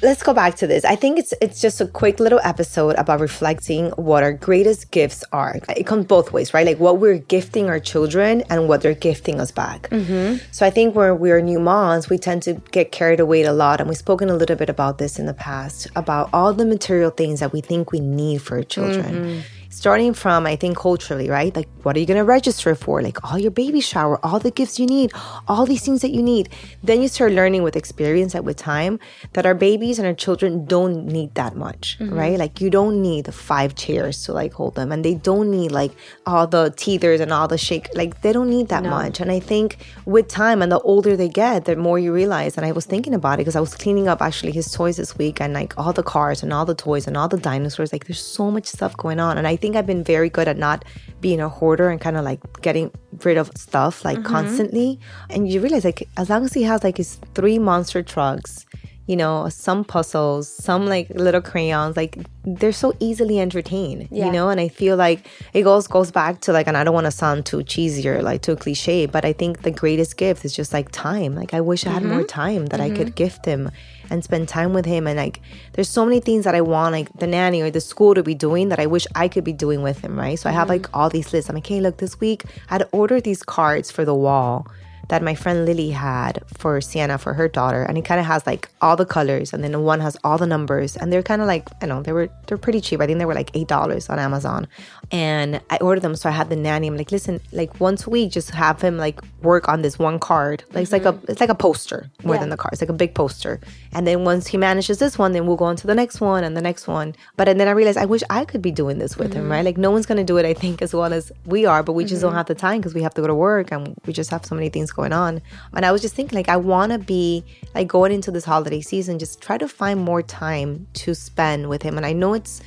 Let's 0.00 0.22
go 0.22 0.32
back 0.32 0.54
to 0.56 0.66
this. 0.66 0.84
I 0.84 0.94
think 0.94 1.18
it's 1.18 1.34
it's 1.40 1.60
just 1.60 1.80
a 1.80 1.86
quick 1.86 2.20
little 2.20 2.40
episode 2.44 2.94
about 2.96 3.18
reflecting 3.18 3.90
what 3.92 4.22
our 4.22 4.32
greatest 4.32 4.92
gifts 4.92 5.24
are. 5.32 5.58
It 5.76 5.86
comes 5.86 6.06
both 6.06 6.32
ways, 6.32 6.54
right? 6.54 6.64
Like 6.64 6.78
what 6.78 6.98
we're 6.98 7.18
gifting 7.18 7.68
our 7.68 7.80
children 7.80 8.44
and 8.48 8.68
what 8.68 8.80
they're 8.80 8.94
gifting 8.94 9.40
us 9.40 9.50
back. 9.50 9.90
Mm-hmm. 9.90 10.36
So 10.52 10.64
I 10.64 10.70
think 10.70 10.94
when 10.94 11.18
we're 11.18 11.40
new 11.40 11.58
moms, 11.58 12.08
we 12.08 12.16
tend 12.16 12.42
to 12.44 12.54
get 12.70 12.92
carried 12.92 13.18
away 13.18 13.42
a 13.42 13.52
lot, 13.52 13.80
and 13.80 13.88
we've 13.88 13.98
spoken 13.98 14.30
a 14.30 14.34
little 14.34 14.56
bit 14.56 14.70
about 14.70 14.98
this 14.98 15.18
in 15.18 15.26
the 15.26 15.34
past 15.34 15.88
about 15.96 16.30
all 16.32 16.52
the 16.54 16.64
material 16.64 17.10
things 17.10 17.40
that 17.40 17.52
we 17.52 17.60
think 17.60 17.90
we 17.90 18.00
need 18.00 18.40
for 18.40 18.58
our 18.58 18.62
children. 18.62 19.14
Mm-hmm. 19.14 19.57
Starting 19.70 20.14
from, 20.14 20.46
I 20.46 20.56
think, 20.56 20.78
culturally, 20.78 21.28
right? 21.28 21.54
Like, 21.54 21.68
what 21.82 21.94
are 21.94 22.00
you 22.00 22.06
going 22.06 22.16
to 22.16 22.24
register 22.24 22.74
for? 22.74 23.02
Like, 23.02 23.22
all 23.22 23.38
your 23.38 23.50
baby 23.50 23.80
shower, 23.80 24.18
all 24.24 24.38
the 24.38 24.50
gifts 24.50 24.80
you 24.80 24.86
need, 24.86 25.12
all 25.46 25.66
these 25.66 25.84
things 25.84 26.00
that 26.00 26.10
you 26.10 26.22
need. 26.22 26.48
Then 26.82 27.02
you 27.02 27.08
start 27.08 27.32
learning 27.32 27.62
with 27.62 27.76
experience 27.76 28.34
and 28.34 28.46
with 28.46 28.56
time 28.56 28.98
that 29.34 29.44
our 29.44 29.54
babies 29.54 29.98
and 29.98 30.06
our 30.08 30.14
children 30.14 30.64
don't 30.64 31.04
need 31.04 31.34
that 31.34 31.54
much, 31.54 31.98
mm-hmm. 32.00 32.14
right? 32.14 32.38
Like, 32.38 32.62
you 32.62 32.70
don't 32.70 33.02
need 33.02 33.32
five 33.32 33.74
chairs 33.74 34.24
to 34.24 34.32
like 34.32 34.54
hold 34.54 34.74
them, 34.74 34.90
and 34.90 35.04
they 35.04 35.14
don't 35.14 35.50
need 35.50 35.70
like 35.70 35.92
all 36.24 36.46
the 36.46 36.70
teethers 36.70 37.20
and 37.20 37.30
all 37.30 37.46
the 37.46 37.58
shake. 37.58 37.88
Like, 37.94 38.22
they 38.22 38.32
don't 38.32 38.48
need 38.48 38.68
that 38.68 38.84
much. 38.84 39.20
And 39.20 39.30
I 39.30 39.38
think 39.38 39.76
with 40.06 40.28
time 40.28 40.62
and 40.62 40.72
the 40.72 40.80
older 40.80 41.14
they 41.14 41.28
get, 41.28 41.66
the 41.66 41.76
more 41.76 41.98
you 41.98 42.12
realize. 42.12 42.56
And 42.56 42.64
I 42.64 42.72
was 42.72 42.86
thinking 42.86 43.12
about 43.12 43.34
it 43.34 43.38
because 43.42 43.56
I 43.56 43.60
was 43.60 43.74
cleaning 43.74 44.08
up 44.08 44.22
actually 44.22 44.52
his 44.52 44.72
toys 44.72 44.96
this 44.96 45.18
week 45.18 45.42
and 45.42 45.52
like 45.52 45.76
all 45.76 45.92
the 45.92 46.02
cars 46.02 46.42
and 46.42 46.54
all 46.54 46.64
the 46.64 46.74
toys 46.74 47.06
and 47.06 47.18
all 47.18 47.28
the 47.28 47.36
dinosaurs. 47.36 47.92
Like, 47.92 48.06
there's 48.06 48.24
so 48.24 48.50
much 48.50 48.66
stuff 48.66 48.96
going 48.96 49.20
on. 49.20 49.36
And 49.36 49.46
I 49.46 49.57
think 49.58 49.76
I've 49.76 49.86
been 49.86 50.04
very 50.04 50.30
good 50.30 50.48
at 50.48 50.56
not 50.56 50.84
being 51.20 51.40
a 51.40 51.48
hoarder 51.48 51.90
and 51.90 52.00
kind 52.00 52.16
of 52.16 52.24
like 52.24 52.40
getting 52.62 52.90
rid 53.24 53.36
of 53.36 53.50
stuff 53.56 54.04
like 54.04 54.18
mm-hmm. 54.18 54.26
constantly. 54.26 55.00
And 55.30 55.48
you 55.50 55.60
realize 55.60 55.84
like 55.84 56.08
as 56.16 56.30
long 56.30 56.44
as 56.44 56.54
he 56.54 56.62
has 56.62 56.84
like 56.84 56.96
his 56.96 57.18
three 57.34 57.58
monster 57.58 58.02
trucks, 58.02 58.64
you 59.08 59.16
know, 59.16 59.48
some 59.48 59.84
puzzles, 59.84 60.46
some 60.46 60.84
like 60.86 61.08
little 61.08 61.40
crayons, 61.40 61.96
like 61.96 62.18
they're 62.44 62.72
so 62.72 62.94
easily 63.00 63.40
entertained, 63.40 64.06
Yeah. 64.10 64.26
you 64.26 64.32
know? 64.32 64.50
And 64.50 64.60
I 64.60 64.68
feel 64.68 64.96
like 64.96 65.26
it 65.54 65.62
goes 65.62 65.86
goes 65.86 66.10
back 66.10 66.42
to 66.42 66.52
like, 66.52 66.66
and 66.66 66.76
I 66.76 66.84
don't 66.84 66.92
want 66.92 67.06
to 67.06 67.10
sound 67.10 67.46
too 67.46 67.62
cheesy 67.62 68.06
or 68.06 68.20
like 68.20 68.42
too 68.42 68.54
cliche, 68.54 69.06
but 69.06 69.24
I 69.24 69.32
think 69.32 69.62
the 69.62 69.70
greatest 69.70 70.18
gift 70.18 70.44
is 70.44 70.54
just 70.54 70.74
like 70.74 70.92
time. 70.92 71.34
Like 71.34 71.54
I 71.54 71.62
wish 71.62 71.86
I 71.86 71.90
had 71.90 72.04
more 72.04 72.18
mm-hmm. 72.18 72.26
time 72.26 72.66
that 72.66 72.80
I 72.80 72.90
could 72.90 73.08
mm-hmm. 73.08 73.24
gift 73.24 73.46
him 73.46 73.70
and 74.10 74.22
spend 74.22 74.46
time 74.46 74.74
with 74.74 74.84
him. 74.84 75.06
And 75.06 75.16
like, 75.16 75.40
there's 75.72 75.88
so 75.88 76.04
many 76.04 76.20
things 76.20 76.44
that 76.44 76.54
I 76.54 76.60
want 76.60 76.92
like 76.92 77.10
the 77.14 77.26
nanny 77.26 77.62
or 77.62 77.70
the 77.70 77.80
school 77.80 78.14
to 78.14 78.22
be 78.22 78.34
doing 78.34 78.68
that 78.68 78.78
I 78.78 78.84
wish 78.84 79.06
I 79.14 79.28
could 79.28 79.44
be 79.44 79.54
doing 79.54 79.80
with 79.80 80.00
him, 80.00 80.18
right? 80.18 80.38
So 80.38 80.50
I 80.50 80.52
have 80.52 80.68
mm-hmm. 80.68 80.84
like 80.84 80.94
all 80.94 81.08
these 81.08 81.32
lists. 81.32 81.48
I'm 81.48 81.54
like, 81.54 81.66
hey, 81.66 81.80
look, 81.80 81.96
this 81.96 82.20
week 82.20 82.44
I'd 82.68 82.84
order 82.92 83.22
these 83.22 83.42
cards 83.42 83.90
for 83.90 84.04
the 84.04 84.14
wall 84.14 84.66
that 85.08 85.22
my 85.22 85.34
friend 85.34 85.64
Lily 85.64 85.90
had 85.90 86.42
for 86.56 86.80
Sienna 86.80 87.18
for 87.18 87.34
her 87.34 87.48
daughter, 87.48 87.82
and 87.82 87.96
it 87.96 88.04
kind 88.04 88.20
of 88.20 88.26
has 88.26 88.46
like 88.46 88.68
all 88.80 88.96
the 88.96 89.06
colors, 89.06 89.52
and 89.52 89.64
then 89.64 89.82
one 89.82 90.00
has 90.00 90.16
all 90.22 90.38
the 90.38 90.46
numbers, 90.46 90.96
and 90.96 91.12
they're 91.12 91.22
kind 91.22 91.40
of 91.40 91.48
like 91.48 91.68
I 91.82 91.86
don't 91.86 91.98
know 91.98 92.02
they 92.02 92.12
were 92.12 92.28
they're 92.46 92.58
pretty 92.58 92.80
cheap. 92.80 93.00
I 93.00 93.06
think 93.06 93.18
they 93.18 93.24
were 93.24 93.34
like 93.34 93.50
eight 93.54 93.68
dollars 93.68 94.08
on 94.08 94.18
Amazon, 94.18 94.68
and 95.10 95.60
I 95.70 95.78
ordered 95.78 96.00
them. 96.00 96.14
So 96.14 96.28
I 96.28 96.32
had 96.32 96.50
the 96.50 96.56
nanny. 96.56 96.86
I'm 96.86 96.96
like, 96.96 97.10
listen, 97.10 97.40
like 97.52 97.80
once 97.80 98.06
a 98.06 98.10
week, 98.10 98.32
just 98.32 98.50
have 98.50 98.80
him 98.80 98.98
like 98.98 99.20
work 99.42 99.68
on 99.68 99.82
this 99.82 99.98
one 99.98 100.18
card. 100.18 100.64
Like 100.72 100.82
it's 100.82 100.92
like 100.92 101.04
a 101.04 101.12
mm-hmm. 101.12 101.30
it's 101.30 101.40
like 101.40 101.50
a 101.50 101.54
poster 101.54 102.10
more 102.22 102.34
Yeah. 102.34 102.40
than 102.40 102.50
the 102.50 102.56
card. 102.56 102.74
It's 102.74 102.82
like 102.82 102.90
a 102.90 102.94
big 103.04 103.14
poster, 103.14 103.60
and 103.92 104.06
then 104.06 104.24
once 104.24 104.46
he 104.46 104.58
manages 104.58 104.98
this 104.98 105.18
one, 105.18 105.32
then 105.32 105.46
we'll 105.46 105.56
go 105.56 105.64
on 105.64 105.76
to 105.76 105.86
the 105.86 105.94
next 105.94 106.20
one 106.20 106.44
and 106.44 106.56
the 106.56 106.62
next 106.62 106.86
one. 106.86 107.14
But 107.36 107.48
and 107.48 107.58
then 107.58 107.68
I 107.68 107.72
realized 107.72 107.98
I 107.98 108.06
wish 108.06 108.22
I 108.28 108.44
could 108.44 108.60
be 108.60 108.70
doing 108.70 108.98
this 108.98 109.16
with 109.16 109.32
him, 109.32 109.50
right? 109.50 109.58
Mm-hmm. 109.58 109.66
Like 109.66 109.78
no 109.78 109.90
one's 109.90 110.06
gonna 110.06 110.24
do 110.24 110.36
it, 110.36 110.44
I 110.44 110.54
think, 110.54 110.82
as 110.82 110.92
well 110.92 111.12
as 111.12 111.32
we 111.46 111.64
are, 111.64 111.82
but 111.82 111.94
we 111.94 112.04
just 112.04 112.20
don't 112.20 112.30
mm-hmm. 112.30 112.38
have 112.38 112.46
the 112.46 112.54
time 112.54 112.80
because 112.80 112.94
we 112.94 113.02
have 113.02 113.14
to 113.14 113.22
go 113.22 113.26
to 113.26 113.34
work 113.34 113.72
and 113.72 113.96
we 114.04 114.12
just 114.12 114.30
have 114.30 114.44
so 114.44 114.54
many 114.54 114.68
things 114.68 114.90
going 114.98 115.12
on. 115.12 115.40
And 115.72 115.86
I 115.86 115.92
was 115.92 116.02
just 116.02 116.14
thinking, 116.14 116.36
like, 116.36 116.48
I 116.48 116.56
want 116.56 116.92
to 116.92 116.98
be 116.98 117.44
like 117.74 117.86
going 117.86 118.12
into 118.12 118.30
this 118.30 118.44
holiday 118.44 118.80
season, 118.80 119.18
just 119.18 119.40
try 119.40 119.56
to 119.56 119.68
find 119.68 120.00
more 120.00 120.22
time 120.22 120.88
to 121.04 121.14
spend 121.14 121.68
with 121.68 121.82
him. 121.82 121.96
And 121.96 122.04
I 122.04 122.12
know 122.12 122.34
it's 122.34 122.60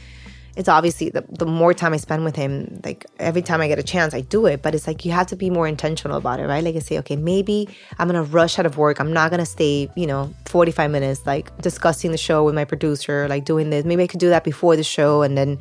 it's 0.57 0.67
obviously 0.67 1.09
the, 1.09 1.23
the 1.29 1.45
more 1.45 1.73
time 1.73 1.93
I 1.93 1.97
spend 1.97 2.25
with 2.25 2.35
him, 2.35 2.81
like 2.83 3.05
every 3.19 3.41
time 3.41 3.61
I 3.61 3.69
get 3.69 3.79
a 3.79 3.83
chance, 3.83 4.13
I 4.13 4.19
do 4.19 4.45
it. 4.47 4.61
But 4.61 4.75
it's 4.75 4.85
like 4.85 5.05
you 5.05 5.11
have 5.13 5.27
to 5.27 5.37
be 5.37 5.49
more 5.49 5.65
intentional 5.65 6.17
about 6.17 6.39
it, 6.41 6.47
right? 6.47 6.63
Like 6.63 6.75
I 6.75 6.79
say, 6.79 6.97
okay, 6.99 7.15
maybe 7.15 7.69
I'm 7.97 8.07
gonna 8.07 8.23
rush 8.23 8.59
out 8.59 8.65
of 8.65 8.77
work. 8.77 8.99
I'm 8.99 9.13
not 9.13 9.31
gonna 9.31 9.45
stay, 9.45 9.89
you 9.95 10.07
know, 10.07 10.33
45 10.45 10.91
minutes 10.91 11.25
like 11.25 11.55
discussing 11.61 12.11
the 12.11 12.17
show 12.17 12.43
with 12.43 12.53
my 12.53 12.65
producer, 12.65 13.27
like 13.29 13.45
doing 13.45 13.69
this. 13.69 13.85
Maybe 13.85 14.03
I 14.03 14.07
could 14.07 14.19
do 14.19 14.29
that 14.29 14.43
before 14.43 14.75
the 14.75 14.83
show 14.83 15.21
and 15.21 15.37
then 15.37 15.57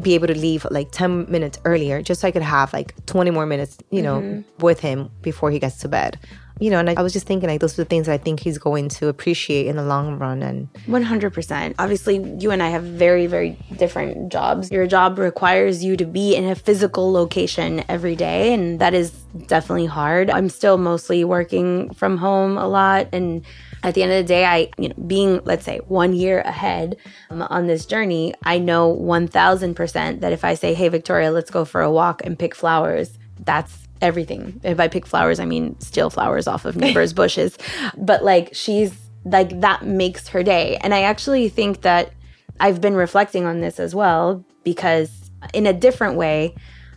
be 0.00 0.14
able 0.14 0.26
to 0.26 0.38
leave 0.38 0.66
like 0.70 0.90
10 0.90 1.30
minutes 1.30 1.58
earlier 1.64 2.02
just 2.02 2.20
so 2.20 2.28
I 2.28 2.30
could 2.30 2.42
have 2.42 2.72
like 2.72 2.94
20 3.06 3.30
more 3.30 3.46
minutes, 3.46 3.78
you 3.90 4.02
know, 4.02 4.20
mm-hmm. 4.20 4.62
with 4.62 4.80
him 4.80 5.10
before 5.22 5.50
he 5.50 5.58
gets 5.58 5.78
to 5.78 5.88
bed. 5.88 6.18
You 6.60 6.70
know, 6.70 6.78
and 6.78 6.88
I, 6.88 6.94
I 6.96 7.02
was 7.02 7.12
just 7.12 7.26
thinking 7.26 7.48
like 7.48 7.60
those 7.60 7.76
are 7.76 7.82
the 7.82 7.88
things 7.88 8.06
that 8.06 8.12
I 8.12 8.18
think 8.18 8.38
he's 8.38 8.58
going 8.58 8.88
to 8.90 9.08
appreciate 9.08 9.66
in 9.66 9.74
the 9.74 9.82
long 9.82 10.20
run. 10.20 10.40
And 10.40 10.72
100%. 10.86 11.74
Obviously, 11.80 12.18
you 12.38 12.52
and 12.52 12.62
I 12.62 12.68
have 12.68 12.84
very, 12.84 13.26
very 13.26 13.58
different 13.76 14.30
jobs. 14.30 14.70
Your 14.70 14.86
job 14.86 15.18
requires 15.18 15.82
you 15.82 15.96
to 15.96 16.04
be 16.04 16.36
in 16.36 16.44
a 16.44 16.54
physical 16.54 17.10
location 17.10 17.84
every 17.88 18.14
day, 18.14 18.54
and 18.54 18.78
that 18.78 18.94
is 18.94 19.10
definitely 19.48 19.86
hard. 19.86 20.30
I'm 20.30 20.48
still 20.48 20.78
mostly 20.78 21.24
working 21.24 21.92
from 21.92 22.18
home 22.18 22.56
a 22.56 22.68
lot. 22.68 23.08
And 23.12 23.44
at 23.84 23.94
the 23.94 24.02
end 24.02 24.12
of 24.12 24.18
the 24.18 24.26
day, 24.26 24.46
I, 24.46 24.70
you 24.78 24.88
know, 24.88 24.94
being, 25.06 25.40
let's 25.44 25.64
say, 25.64 25.78
one 25.86 26.14
year 26.14 26.40
ahead 26.40 26.96
um, 27.28 27.42
on 27.42 27.66
this 27.66 27.84
journey, 27.84 28.34
I 28.42 28.58
know 28.58 28.96
1000% 28.96 30.20
that 30.20 30.32
if 30.32 30.42
I 30.42 30.54
say, 30.54 30.72
hey, 30.72 30.88
Victoria, 30.88 31.30
let's 31.30 31.50
go 31.50 31.66
for 31.66 31.82
a 31.82 31.92
walk 31.92 32.22
and 32.24 32.38
pick 32.38 32.54
flowers, 32.54 33.18
that's 33.40 33.86
everything. 34.00 34.58
If 34.64 34.80
I 34.80 34.88
pick 34.88 35.06
flowers, 35.06 35.38
I 35.38 35.44
mean 35.44 35.78
steal 35.80 36.08
flowers 36.08 36.46
off 36.46 36.64
of 36.64 36.76
neighbors' 36.76 37.12
bushes. 37.22 37.58
But 37.96 38.24
like 38.24 38.54
she's 38.54 38.96
like 39.24 39.60
that 39.60 39.84
makes 39.84 40.28
her 40.28 40.42
day. 40.42 40.78
And 40.78 40.94
I 40.94 41.02
actually 41.02 41.48
think 41.48 41.82
that 41.82 42.12
I've 42.60 42.80
been 42.80 42.94
reflecting 42.94 43.44
on 43.44 43.60
this 43.60 43.78
as 43.78 43.94
well 43.94 44.44
because 44.62 45.30
in 45.52 45.66
a 45.66 45.72
different 45.72 46.16
way, 46.16 46.54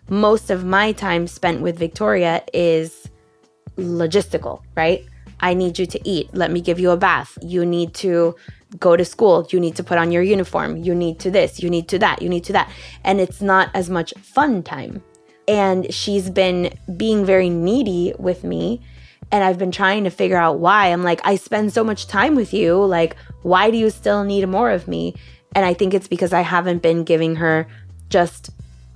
most 0.09 0.49
of 0.49 0.63
my 0.63 0.93
time 0.93 1.27
spent 1.27 1.61
with 1.61 1.77
Victoria 1.77 2.43
is 2.53 3.09
logistical, 3.77 4.61
right? 4.75 5.05
I 5.39 5.53
need 5.53 5.77
you 5.79 5.85
to 5.85 6.09
eat. 6.09 6.33
Let 6.33 6.51
me 6.51 6.61
give 6.61 6.79
you 6.79 6.91
a 6.91 6.97
bath. 6.97 7.37
You 7.41 7.65
need 7.65 7.93
to 7.95 8.35
go 8.79 8.97
to 8.97 9.05
school. 9.05 9.47
You 9.49 9.59
need 9.59 9.75
to 9.75 9.83
put 9.83 9.97
on 9.97 10.11
your 10.11 10.23
uniform. 10.23 10.77
You 10.77 10.93
need 10.93 11.19
to 11.19 11.31
this. 11.31 11.61
You 11.61 11.69
need 11.69 11.87
to 11.89 11.99
that. 11.99 12.21
You 12.21 12.29
need 12.29 12.43
to 12.45 12.53
that. 12.53 12.71
And 13.03 13.21
it's 13.21 13.41
not 13.41 13.69
as 13.73 13.89
much 13.89 14.13
fun 14.21 14.63
time. 14.63 15.03
And 15.47 15.93
she's 15.93 16.29
been 16.29 16.77
being 16.97 17.25
very 17.25 17.49
needy 17.49 18.13
with 18.19 18.43
me. 18.43 18.81
And 19.31 19.43
I've 19.43 19.57
been 19.57 19.71
trying 19.71 20.03
to 20.05 20.09
figure 20.09 20.37
out 20.37 20.59
why. 20.59 20.87
I'm 20.87 21.03
like, 21.03 21.21
I 21.25 21.35
spend 21.35 21.73
so 21.73 21.83
much 21.83 22.07
time 22.07 22.35
with 22.35 22.53
you. 22.53 22.83
Like, 22.83 23.15
why 23.43 23.71
do 23.71 23.77
you 23.77 23.89
still 23.89 24.23
need 24.23 24.47
more 24.47 24.71
of 24.71 24.87
me? 24.87 25.15
And 25.53 25.65
I 25.65 25.73
think 25.73 25.93
it's 25.93 26.07
because 26.07 26.33
I 26.33 26.41
haven't 26.41 26.81
been 26.81 27.03
giving 27.03 27.35
her 27.37 27.67
just 28.09 28.49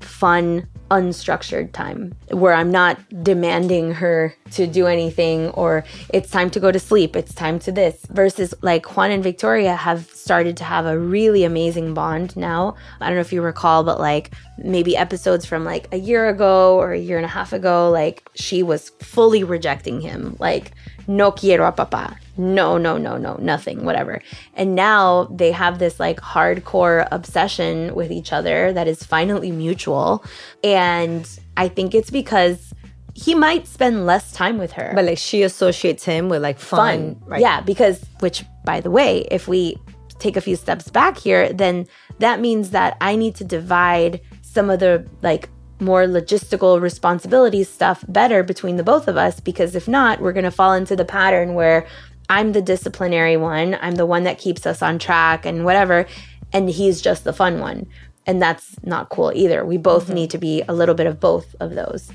fun, 0.03 0.67
unstructured 0.89 1.71
time 1.71 2.13
where 2.31 2.53
I'm 2.53 2.69
not 2.69 2.99
demanding 3.23 3.93
her 3.93 4.35
to 4.51 4.67
do 4.67 4.87
anything 4.87 5.49
or 5.51 5.85
it's 6.13 6.29
time 6.29 6.49
to 6.51 6.59
go 6.59 6.71
to 6.71 6.79
sleep, 6.79 7.15
it's 7.15 7.33
time 7.33 7.59
to 7.59 7.71
this. 7.71 8.05
Versus 8.09 8.53
like 8.61 8.95
Juan 8.95 9.11
and 9.11 9.23
Victoria 9.23 9.75
have 9.75 10.09
started 10.11 10.57
to 10.57 10.63
have 10.63 10.85
a 10.85 10.99
really 10.99 11.43
amazing 11.43 11.93
bond 11.93 12.35
now. 12.35 12.75
I 12.99 13.07
don't 13.07 13.15
know 13.15 13.21
if 13.21 13.31
you 13.31 13.41
recall, 13.41 13.83
but 13.83 13.99
like 13.99 14.31
maybe 14.57 14.97
episodes 14.97 15.45
from 15.45 15.63
like 15.63 15.87
a 15.93 15.97
year 15.97 16.27
ago 16.27 16.77
or 16.77 16.91
a 16.91 16.99
year 16.99 17.17
and 17.17 17.25
a 17.25 17.29
half 17.29 17.53
ago, 17.53 17.89
like 17.89 18.27
she 18.35 18.61
was 18.61 18.89
fully 18.99 19.43
rejecting 19.43 20.01
him. 20.01 20.35
Like, 20.39 20.73
no 21.07 21.31
quiero 21.31 21.67
a 21.67 21.71
papá. 21.71 22.17
No, 22.37 22.77
no, 22.77 22.97
no, 22.97 23.17
no, 23.17 23.35
nothing, 23.35 23.83
whatever. 23.83 24.21
And 24.55 24.75
now 24.75 25.25
they 25.25 25.51
have 25.51 25.79
this 25.79 25.99
like 25.99 26.19
hardcore 26.19 27.07
obsession 27.11 27.93
with 27.93 28.11
each 28.11 28.31
other 28.31 28.73
that 28.73 28.87
is 28.87 29.03
finally 29.03 29.51
mutual. 29.51 30.23
And 30.63 31.27
I 31.57 31.67
think 31.67 31.93
it's 31.93 32.09
because 32.09 32.73
he 33.13 33.35
might 33.35 33.67
spend 33.67 34.05
less 34.05 34.31
time 34.31 34.57
with 34.57 34.71
her. 34.73 34.93
but 34.95 35.05
like 35.05 35.17
she 35.17 35.43
associates 35.43 36.05
him 36.05 36.29
with 36.29 36.41
like 36.41 36.59
fun, 36.59 37.15
fun. 37.15 37.29
right? 37.29 37.41
Yeah, 37.41 37.61
because, 37.61 38.03
which 38.19 38.45
by 38.63 38.79
the 38.79 38.89
way, 38.89 39.27
if 39.29 39.47
we 39.47 39.77
take 40.19 40.37
a 40.37 40.41
few 40.41 40.55
steps 40.55 40.89
back 40.89 41.17
here, 41.17 41.51
then 41.51 41.87
that 42.19 42.39
means 42.39 42.69
that 42.69 42.95
I 43.01 43.15
need 43.15 43.35
to 43.35 43.43
divide 43.43 44.21
some 44.41 44.69
of 44.69 44.79
the 44.79 45.07
like 45.21 45.49
more 45.79 46.03
logistical 46.03 46.79
responsibility 46.79 47.63
stuff 47.63 48.05
better 48.07 48.43
between 48.43 48.77
the 48.77 48.83
both 48.83 49.07
of 49.07 49.17
us 49.17 49.39
because 49.39 49.75
if 49.75 49.87
not, 49.87 50.21
we're 50.21 50.31
going 50.31 50.43
to 50.45 50.51
fall 50.51 50.73
into 50.73 50.95
the 50.95 51.03
pattern 51.03 51.55
where 51.55 51.87
I'm 52.31 52.53
the 52.53 52.61
disciplinary 52.61 53.35
one, 53.35 53.77
I'm 53.81 53.95
the 53.95 54.05
one 54.05 54.23
that 54.23 54.37
keeps 54.37 54.65
us 54.65 54.81
on 54.81 54.99
track 54.99 55.45
and 55.45 55.65
whatever, 55.65 56.07
and 56.53 56.69
he's 56.69 57.01
just 57.01 57.25
the 57.25 57.33
fun 57.33 57.59
one. 57.59 57.87
And 58.25 58.41
that's 58.41 58.81
not 58.83 59.09
cool 59.09 59.33
either. 59.35 59.65
We 59.65 59.75
both 59.75 60.05
mm-hmm. 60.05 60.13
need 60.13 60.29
to 60.29 60.37
be 60.37 60.63
a 60.69 60.73
little 60.73 60.95
bit 60.95 61.07
of 61.07 61.19
both 61.19 61.53
of 61.59 61.75
those 61.75 62.09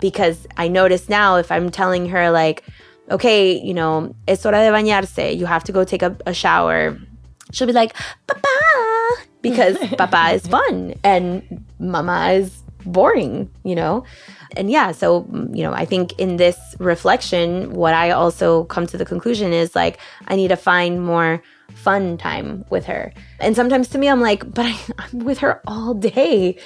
because 0.00 0.46
I 0.56 0.68
notice 0.68 1.10
now 1.10 1.36
if 1.36 1.52
I'm 1.52 1.70
telling 1.70 2.08
her, 2.08 2.30
like, 2.30 2.64
okay, 3.10 3.60
you 3.60 3.74
know, 3.74 4.14
es 4.26 4.42
hora 4.42 4.58
de 4.64 4.70
bañarse, 4.70 5.36
you 5.36 5.44
have 5.44 5.64
to 5.64 5.72
go 5.72 5.84
take 5.84 6.02
a, 6.02 6.16
a 6.24 6.32
shower, 6.32 6.98
she'll 7.52 7.66
be 7.66 7.74
like, 7.74 7.94
papa, 8.26 9.22
because 9.42 9.76
papa 9.98 10.30
is 10.32 10.46
fun 10.46 10.94
and 11.04 11.62
mama 11.78 12.30
is 12.32 12.62
boring, 12.86 13.50
you 13.64 13.74
know? 13.74 14.02
And 14.56 14.70
yeah, 14.70 14.92
so, 14.92 15.26
you 15.52 15.62
know, 15.62 15.72
I 15.72 15.84
think 15.84 16.18
in 16.18 16.36
this 16.36 16.56
reflection, 16.78 17.72
what 17.72 17.94
I 17.94 18.10
also 18.10 18.64
come 18.64 18.86
to 18.86 18.96
the 18.96 19.04
conclusion 19.04 19.52
is 19.52 19.74
like, 19.76 19.98
I 20.26 20.36
need 20.36 20.48
to 20.48 20.56
find 20.56 21.04
more 21.04 21.42
fun 21.74 22.16
time 22.16 22.64
with 22.70 22.86
her. 22.86 23.12
And 23.40 23.54
sometimes 23.54 23.88
to 23.88 23.98
me, 23.98 24.08
I'm 24.08 24.20
like, 24.20 24.52
but 24.52 24.66
I, 24.66 24.78
I'm 24.98 25.20
with 25.20 25.38
her 25.38 25.60
all 25.66 25.94
day. 25.94 26.58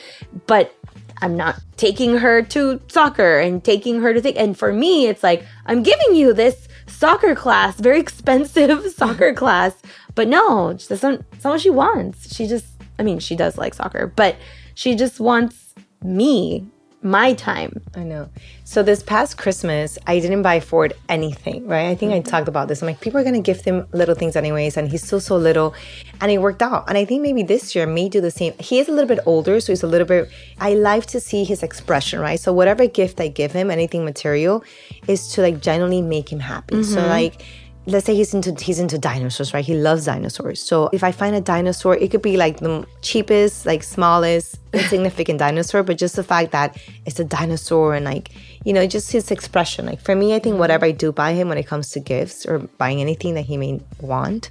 But 0.47 0.75
I'm 1.23 1.37
not 1.37 1.61
taking 1.77 2.17
her 2.17 2.43
to 2.43 2.81
soccer 2.89 3.39
and 3.39 3.63
taking 3.63 4.01
her 4.01 4.13
to 4.13 4.21
think. 4.21 4.37
And 4.37 4.59
for 4.59 4.73
me, 4.73 5.07
it's 5.07 5.23
like, 5.23 5.47
I'm 5.67 5.83
giving 5.85 6.17
you 6.17 6.33
this 6.33 6.67
soccer 6.89 7.35
class, 7.35 7.79
very 7.79 8.01
expensive 8.07 8.91
soccer 8.97 9.33
class. 9.33 9.75
But 10.15 10.29
no, 10.29 10.73
that's 10.73 11.03
not, 11.03 11.21
that's 11.31 11.45
not 11.45 11.51
what 11.53 11.61
she 11.61 11.71
wants. 11.71 12.35
She 12.35 12.47
just, 12.47 12.67
I 12.99 13.03
mean, 13.03 13.21
she 13.21 13.37
does 13.37 13.57
like 13.57 13.75
soccer, 13.75 14.07
but 14.09 14.37
she 14.75 14.95
just 14.95 15.21
wants 15.21 15.75
me 16.03 16.67
my 17.03 17.35
time. 17.35 17.83
I 17.95 18.01
know. 18.01 18.29
So 18.65 18.83
this 18.83 19.03
past 19.03 19.37
Christmas, 19.37 19.99
I 20.07 20.21
didn't 20.21 20.43
buy 20.43 20.61
Ford 20.61 20.95
anything, 21.09 21.67
right? 21.67 21.89
I 21.89 21.95
think 21.95 22.13
mm-hmm. 22.13 22.27
I 22.27 22.31
talked 22.31 22.49
about 22.49 22.69
this. 22.69 22.81
I'm 22.81 22.87
like, 22.87 23.01
people 23.01 23.21
are 23.21 23.25
gonna 23.25 23.41
gift 23.41 23.65
him 23.65 23.87
little 23.93 24.15
things 24.15 24.37
anyways, 24.37 24.77
and 24.77 24.89
he's 24.89 25.05
still 25.05 25.21
so 25.21 25.37
little, 25.37 25.75
and 26.21 26.31
it 26.31 26.39
worked 26.39 26.63
out. 26.63 26.89
And 26.89 26.97
I 26.97 27.05
think 27.05 27.23
maybe 27.23 27.43
this 27.43 27.75
year 27.75 27.87
may 27.87 28.09
do 28.09 28.21
the 28.21 28.31
same. 28.31 28.55
He 28.59 28.79
is 28.79 28.89
a 28.89 28.93
little 28.93 29.09
bit 29.09 29.19
older, 29.27 29.61
so 29.61 29.73
he's 29.73 29.83
a 29.83 29.87
little 29.87 30.07
bit. 30.07 30.31
I 30.59 30.75
like 30.75 31.07
to 31.07 31.21
see 31.21 31.45
his 31.45 31.63
expression, 31.63 32.21
right? 32.21 32.39
So 32.39 32.53
whatever 32.53 32.87
gift 32.87 33.21
I 33.21 33.29
give 33.29 33.53
him, 33.53 33.71
anything 33.71 34.05
material, 34.05 34.65
is 35.09 35.29
to 35.33 35.43
like 35.43 35.61
genuinely 35.61 36.03
make 36.03 36.33
him 36.33 36.41
happy. 36.41 36.77
Mm-hmm. 36.77 36.95
So 36.95 37.07
like 37.07 37.43
let's 37.87 38.07
say 38.07 38.15
he's 38.15 38.33
into 38.33 38.55
he's 38.63 38.79
into 38.79 38.99
dinosaurs, 38.99 39.53
right? 39.53 39.65
He 39.65 39.75
loves 39.75 40.07
dinosaurs. 40.07 40.63
So 40.63 40.89
if 40.93 41.03
I 41.03 41.13
find 41.13 41.35
a 41.35 41.41
dinosaur, 41.41 41.97
it 41.97 42.11
could 42.11 42.23
be 42.23 42.37
like 42.37 42.59
the 42.59 42.87
cheapest, 43.01 43.67
like 43.67 43.83
smallest, 43.83 44.59
insignificant 44.73 45.39
dinosaur, 45.39 45.83
but 45.83 45.99
just 45.99 46.17
the 46.17 46.25
fact 46.25 46.53
that 46.53 46.77
it's 47.07 47.19
a 47.19 47.25
dinosaur 47.25 47.95
and 47.95 48.05
like 48.05 48.31
you 48.65 48.73
know, 48.73 48.87
just 48.87 49.11
his 49.11 49.31
expression. 49.31 49.87
Like 49.87 50.01
for 50.01 50.15
me, 50.15 50.35
I 50.35 50.39
think 50.39 50.59
whatever 50.59 50.87
I 50.87 50.93
do 50.93 51.11
buy 51.11 51.33
him 51.33 51.49
when 51.49 51.59
it 51.59 51.67
comes 51.67 51.91
to 51.91 52.01
gifts 52.01 52.47
or 52.47 52.61
buying 52.79 53.01
anything 53.01 53.35
that 53.35 53.43
he 53.43 53.57
may 53.57 53.81
want 54.01 54.51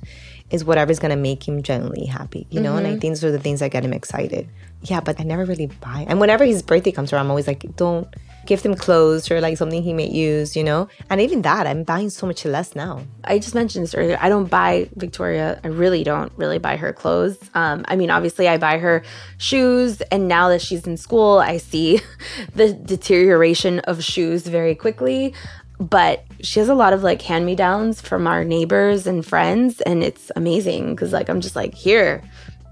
is 0.52 0.64
whatever's 0.64 1.00
gonna 1.00 1.16
make 1.16 1.48
him 1.48 1.64
genuinely 1.64 2.06
happy, 2.06 2.46
you 2.50 2.60
know. 2.60 2.70
Mm-hmm. 2.70 2.78
And 2.78 2.88
I 2.88 2.90
mm-hmm. 2.92 3.00
think 3.00 3.16
those 3.16 3.24
are 3.24 3.32
the 3.32 3.40
things 3.40 3.62
that 3.62 3.72
get 3.72 3.84
him 3.84 3.94
excited. 3.94 4.48
Yeah, 4.84 5.00
but 5.00 5.20
I 5.20 5.24
never 5.24 5.46
really 5.46 5.68
buy. 5.68 6.06
And 6.08 6.20
whenever 6.20 6.44
his 6.44 6.62
birthday 6.62 6.92
comes 6.92 7.14
around, 7.14 7.26
I'm 7.26 7.30
always 7.32 7.48
like, 7.48 7.76
don't 7.76 8.08
gift 8.46 8.66
him 8.66 8.76
clothes 8.76 9.30
or 9.30 9.40
like 9.40 9.58
something 9.58 9.84
he 9.84 9.94
may 9.94 10.10
use, 10.10 10.56
you 10.56 10.64
know? 10.64 10.88
And 11.10 11.22
even 11.22 11.44
that, 11.44 11.68
I'm 11.68 11.84
buying 11.84 12.10
so 12.10 12.26
much 12.26 12.44
less 12.46 12.76
now. 12.76 13.04
I 13.24 13.38
just 13.40 13.54
mentioned 13.54 13.84
this 13.84 13.94
earlier. 13.94 14.18
I 14.20 14.30
don't 14.30 14.50
buy 14.50 14.90
Victoria, 14.96 15.60
I 15.64 15.68
really 15.68 16.04
don't 16.04 16.32
really 16.38 16.58
buy 16.58 16.78
her 16.78 16.94
clothes. 16.94 17.38
Um, 17.54 17.86
I 17.88 17.96
mean, 17.96 18.10
obviously, 18.10 18.48
I 18.48 18.58
buy 18.58 18.80
her 18.80 19.04
shoes. 19.38 20.02
And 20.02 20.28
now 20.28 20.50
that 20.50 20.62
she's 20.62 20.88
in 20.88 20.98
school, 20.98 21.40
I 21.40 21.58
see 21.58 22.02
the 22.56 22.74
deterioration 22.74 23.80
of 23.80 24.04
shoes 24.04 24.44
very 24.48 24.76
quickly. 24.76 25.34
But 25.80 26.26
she 26.44 26.60
has 26.60 26.70
a 26.70 26.76
lot 26.76 26.94
of 26.94 27.04
like 27.04 27.22
hand 27.22 27.46
me 27.46 27.56
downs 27.56 28.02
from 28.02 28.28
our 28.28 28.44
neighbors 28.44 29.08
and 29.08 29.26
friends. 29.26 29.82
And 29.82 30.04
it's 30.04 30.32
amazing 30.36 30.96
because, 30.96 31.14
like, 31.14 31.30
I'm 31.30 31.42
just 31.42 31.56
like, 31.56 31.74
here, 31.74 32.24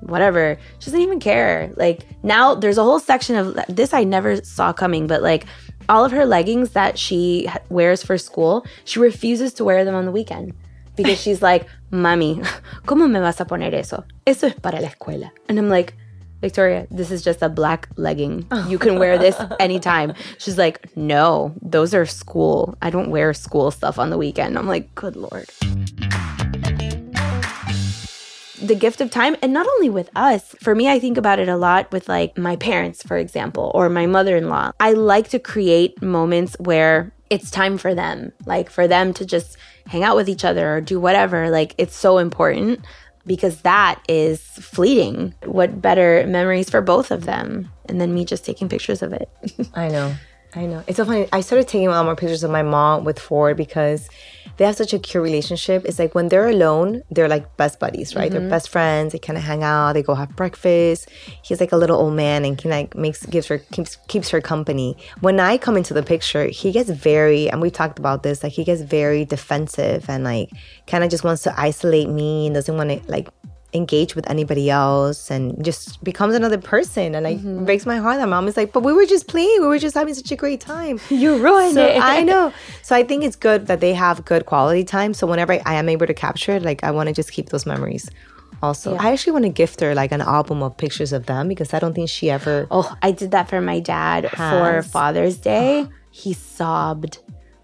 whatever. 0.02 0.58
She 0.80 0.86
doesn't 0.86 1.02
even 1.02 1.20
care. 1.20 1.72
Like 1.76 2.06
now 2.24 2.56
there's 2.56 2.78
a 2.78 2.84
whole 2.84 3.00
section 3.00 3.36
of 3.36 3.60
this 3.68 3.94
I 3.94 4.04
never 4.04 4.38
saw 4.44 4.74
coming, 4.74 5.08
but 5.08 5.22
like 5.22 5.46
all 5.88 6.06
of 6.06 6.12
her 6.12 6.26
leggings 6.26 6.72
that 6.72 6.98
she 6.98 7.50
wears 7.70 8.04
for 8.04 8.18
school, 8.18 8.66
she 8.86 9.00
refuses 9.00 9.54
to 9.56 9.64
wear 9.64 9.84
them 9.84 9.96
on 9.96 10.06
the 10.06 10.12
weekend 10.12 10.54
because 10.96 11.20
she's 11.22 11.42
like, 11.42 11.68
"Mami, 11.92 12.46
¿cómo 12.86 13.10
me 13.10 13.20
vas 13.20 13.40
a 13.40 13.46
poner 13.46 13.74
eso? 13.74 14.04
Eso 14.26 14.48
es 14.48 14.54
para 14.56 14.80
la 14.80 14.90
escuela." 14.90 15.32
And 15.48 15.58
I'm 15.58 15.70
like, 15.70 15.94
Victoria, 16.42 16.88
this 16.90 17.12
is 17.12 17.22
just 17.22 17.42
a 17.42 17.50
black 17.50 17.90
legging. 17.98 18.48
You 18.68 18.80
can 18.80 18.98
wear 18.98 19.18
this 19.18 19.40
anytime. 19.60 20.14
She's 20.38 20.58
like, 20.58 20.96
no, 20.96 21.54
those 21.62 21.94
are 21.94 22.06
school. 22.06 22.78
I 22.82 22.90
don't 22.90 23.10
wear 23.10 23.34
school 23.34 23.72
stuff 23.72 24.00
on 24.00 24.10
the 24.10 24.18
weekend. 24.18 24.58
I'm 24.58 24.68
like, 24.68 24.94
good 24.96 25.16
lord 25.16 25.50
the 28.62 28.76
gift 28.76 29.00
of 29.00 29.10
time 29.10 29.38
and 29.42 29.54
not 29.54 29.66
only 29.66 29.90
with 29.90 30.10
us 30.16 30.54
for 30.62 30.76
me 30.76 30.90
i 30.90 31.00
think 31.00 31.18
about 31.18 31.40
it 31.40 31.48
a 31.48 31.56
lot 31.56 31.90
with 31.92 32.10
like 32.10 32.38
my 32.38 32.56
parents 32.58 33.02
for 33.02 33.18
example 33.18 33.72
or 33.74 33.88
my 33.90 34.06
mother-in-law 34.06 34.72
i 34.80 34.92
like 34.92 35.30
to 35.30 35.40
create 35.40 36.00
moments 36.02 36.58
where 36.60 37.12
it's 37.30 37.50
time 37.50 37.78
for 37.78 37.96
them 37.96 38.32
like 38.46 38.70
for 38.70 38.88
them 38.88 39.14
to 39.14 39.26
just 39.26 39.58
hang 39.88 40.04
out 40.04 40.16
with 40.16 40.28
each 40.28 40.44
other 40.44 40.76
or 40.76 40.82
do 40.82 41.00
whatever 41.00 41.50
like 41.50 41.74
it's 41.78 41.96
so 41.96 42.18
important 42.18 42.84
because 43.30 43.62
that 43.62 44.02
is 44.10 44.42
fleeting. 44.42 45.36
What 45.46 45.80
better 45.80 46.26
memories 46.26 46.68
for 46.68 46.82
both 46.82 47.12
of 47.12 47.26
them? 47.26 47.72
And 47.86 48.02
then 48.02 48.12
me 48.12 48.26
just 48.26 48.44
taking 48.44 48.68
pictures 48.68 49.04
of 49.04 49.14
it. 49.14 49.30
I 49.76 49.88
know 49.88 50.16
i 50.56 50.66
know 50.66 50.84
it's 50.88 50.98
so 50.98 51.06
funny 51.06 51.28
i 51.32 51.42
started 51.42 51.68
taking 51.68 51.88
a 51.88 51.92
lot 51.92 52.06
more 52.06 52.16
pictures 52.16 52.44
of 52.44 52.52
my 52.52 52.64
mom 52.64 53.04
with 53.04 53.20
ford 53.20 53.56
because 53.58 54.10
they 54.60 54.66
have 54.66 54.76
such 54.76 54.94
a 54.94 55.00
cute 55.00 55.24
relationship. 55.24 55.86
It's 55.86 56.00
like 56.00 56.14
when 56.14 56.28
they're 56.28 56.50
alone, 56.50 57.02
they're 57.10 57.30
like 57.30 57.56
best 57.56 57.80
buddies, 57.80 58.14
right? 58.14 58.30
Mm-hmm. 58.30 58.40
They're 58.42 58.50
best 58.50 58.68
friends. 58.68 59.14
They 59.14 59.20
kind 59.20 59.38
of 59.38 59.44
hang 59.44 59.64
out. 59.64 59.94
They 59.94 60.04
go 60.04 60.16
have 60.16 60.36
breakfast. 60.36 61.08
He's 61.42 61.62
like 61.62 61.72
a 61.72 61.78
little 61.78 61.98
old 61.98 62.14
man 62.14 62.44
and 62.44 62.60
he 62.60 62.68
like 62.68 62.94
makes 62.94 63.26
gives 63.26 63.48
her 63.48 63.60
keeps 63.60 63.96
keeps 64.10 64.30
her 64.32 64.42
company. 64.42 64.98
When 65.22 65.40
I 65.40 65.58
come 65.58 65.78
into 65.78 65.94
the 65.94 66.04
picture, 66.04 66.48
he 66.48 66.74
gets 66.74 66.90
very 66.90 67.50
and 67.50 67.62
we 67.62 67.72
talked 67.72 68.00
about 68.00 68.24
this. 68.24 68.44
Like 68.44 68.52
he 68.52 68.66
gets 68.66 68.82
very 68.82 69.24
defensive 69.24 70.10
and 70.10 70.26
like 70.26 70.50
kind 70.88 71.06
of 71.06 71.10
just 71.10 71.24
wants 71.24 71.44
to 71.44 71.58
isolate 71.58 72.10
me 72.10 72.48
and 72.48 72.54
doesn't 72.54 72.76
want 72.76 72.90
to 72.90 73.00
like 73.10 73.30
engage 73.74 74.16
with 74.16 74.30
anybody 74.30 74.70
else 74.70 75.30
and 75.30 75.64
just 75.64 76.04
becomes 76.04 76.36
another 76.36 76.58
person. 76.58 77.16
And 77.16 77.24
like 77.24 77.38
mm-hmm. 77.38 77.66
breaks 77.66 77.86
my 77.86 77.98
heart 77.98 78.18
that 78.18 78.28
mom 78.28 78.48
is 78.48 78.58
like 78.58 78.74
but 78.74 78.84
we 78.84 78.94
were 78.94 79.06
just 79.06 79.28
playing. 79.28 79.62
We 79.62 79.68
were 79.68 79.80
just 79.80 79.96
having 79.96 80.14
such 80.14 80.32
a 80.32 80.36
great 80.36 80.62
time. 80.62 81.00
You 81.10 81.38
ruined 81.38 81.74
so 81.74 81.86
it. 81.86 82.02
I 82.02 82.24
know. 82.24 82.54
So 82.82 82.96
i 82.96 83.04
think 83.04 83.24
it's 83.24 83.36
good 83.36 83.68
that 83.68 83.82
they 83.82 83.94
have 83.94 84.26
good 84.26 84.46
quality 84.46 84.84
time. 84.84 85.14
So 85.14 85.28
whenever 85.28 85.54
i 85.66 85.76
am 85.76 85.90
able 85.90 86.08
to 86.08 86.14
capture 86.14 86.54
it 86.54 86.64
like 86.64 86.84
i 86.84 86.92
want 86.92 87.08
to 87.08 87.14
just 87.14 87.32
keep 87.32 87.50
those 87.50 87.66
memories 87.66 88.10
also. 88.64 88.94
Yeah. 88.94 89.04
i 89.04 89.12
actually 89.12 89.34
want 89.34 89.46
to 89.46 89.50
gift 89.50 89.82
her 89.82 89.94
like 89.94 90.12
an 90.12 90.22
album 90.22 90.64
of 90.64 90.78
pictures 90.78 91.14
of 91.14 91.26
them 91.26 91.48
because 91.48 91.74
i 91.74 91.80
don't 91.80 91.94
think 91.94 92.10
she 92.10 92.30
ever 92.30 92.68
oh 92.72 92.96
i 93.02 93.12
did 93.12 93.32
that 93.32 93.50
for 93.50 93.62
my 93.62 93.80
dad 93.80 94.26
has. 94.26 94.84
for 94.84 94.90
father's 94.90 95.38
day. 95.38 95.88
He 96.12 96.34
sobbed 96.34 97.20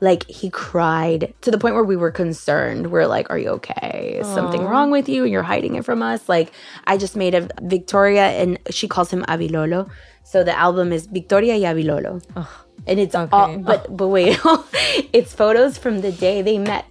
like 0.05 0.23
he 0.29 0.49
cried 0.51 1.33
to 1.41 1.49
the 1.49 1.57
point 1.57 1.73
where 1.73 1.83
we 1.83 1.97
were 1.97 2.11
concerned. 2.11 2.91
We're 2.91 3.07
like, 3.07 3.29
"Are 3.31 3.39
you 3.39 3.49
okay? 3.59 4.19
Is 4.21 4.27
Aww. 4.27 4.35
something 4.35 4.63
wrong 4.63 4.91
with 4.91 5.09
you? 5.09 5.23
And 5.23 5.31
You're 5.31 5.49
hiding 5.53 5.75
it 5.75 5.83
from 5.83 6.03
us." 6.03 6.29
Like 6.29 6.53
I 6.85 6.95
just 6.97 7.15
made 7.15 7.33
a 7.33 7.49
Victoria, 7.61 8.27
and 8.41 8.59
she 8.69 8.87
calls 8.87 9.09
him 9.11 9.23
Avilolo. 9.27 9.89
So 10.23 10.43
the 10.43 10.57
album 10.57 10.93
is 10.93 11.07
Victoria 11.07 11.55
y 11.57 11.65
Avilolo, 11.71 12.23
oh, 12.35 12.65
and 12.85 12.99
it's 12.99 13.15
okay. 13.15 13.29
all. 13.31 13.57
But 13.57 13.97
but 13.97 14.07
wait, 14.07 14.39
it's 15.17 15.33
photos 15.33 15.77
from 15.77 16.01
the 16.01 16.11
day 16.11 16.43
they 16.43 16.59
met 16.59 16.85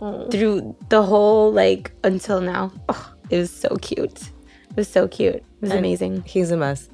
oh. 0.00 0.28
through 0.30 0.74
the 0.88 1.02
whole 1.02 1.52
like 1.52 1.92
until 2.02 2.40
now. 2.40 2.72
Oh, 2.88 3.04
it 3.28 3.38
was 3.38 3.52
so 3.52 3.76
cute. 3.76 4.20
It 4.70 4.76
was 4.76 4.88
so 4.88 5.06
cute. 5.08 5.36
It 5.36 5.44
was 5.60 5.70
and 5.70 5.78
amazing. 5.78 6.24
He's 6.26 6.50
a 6.50 6.56
mess. 6.56 6.88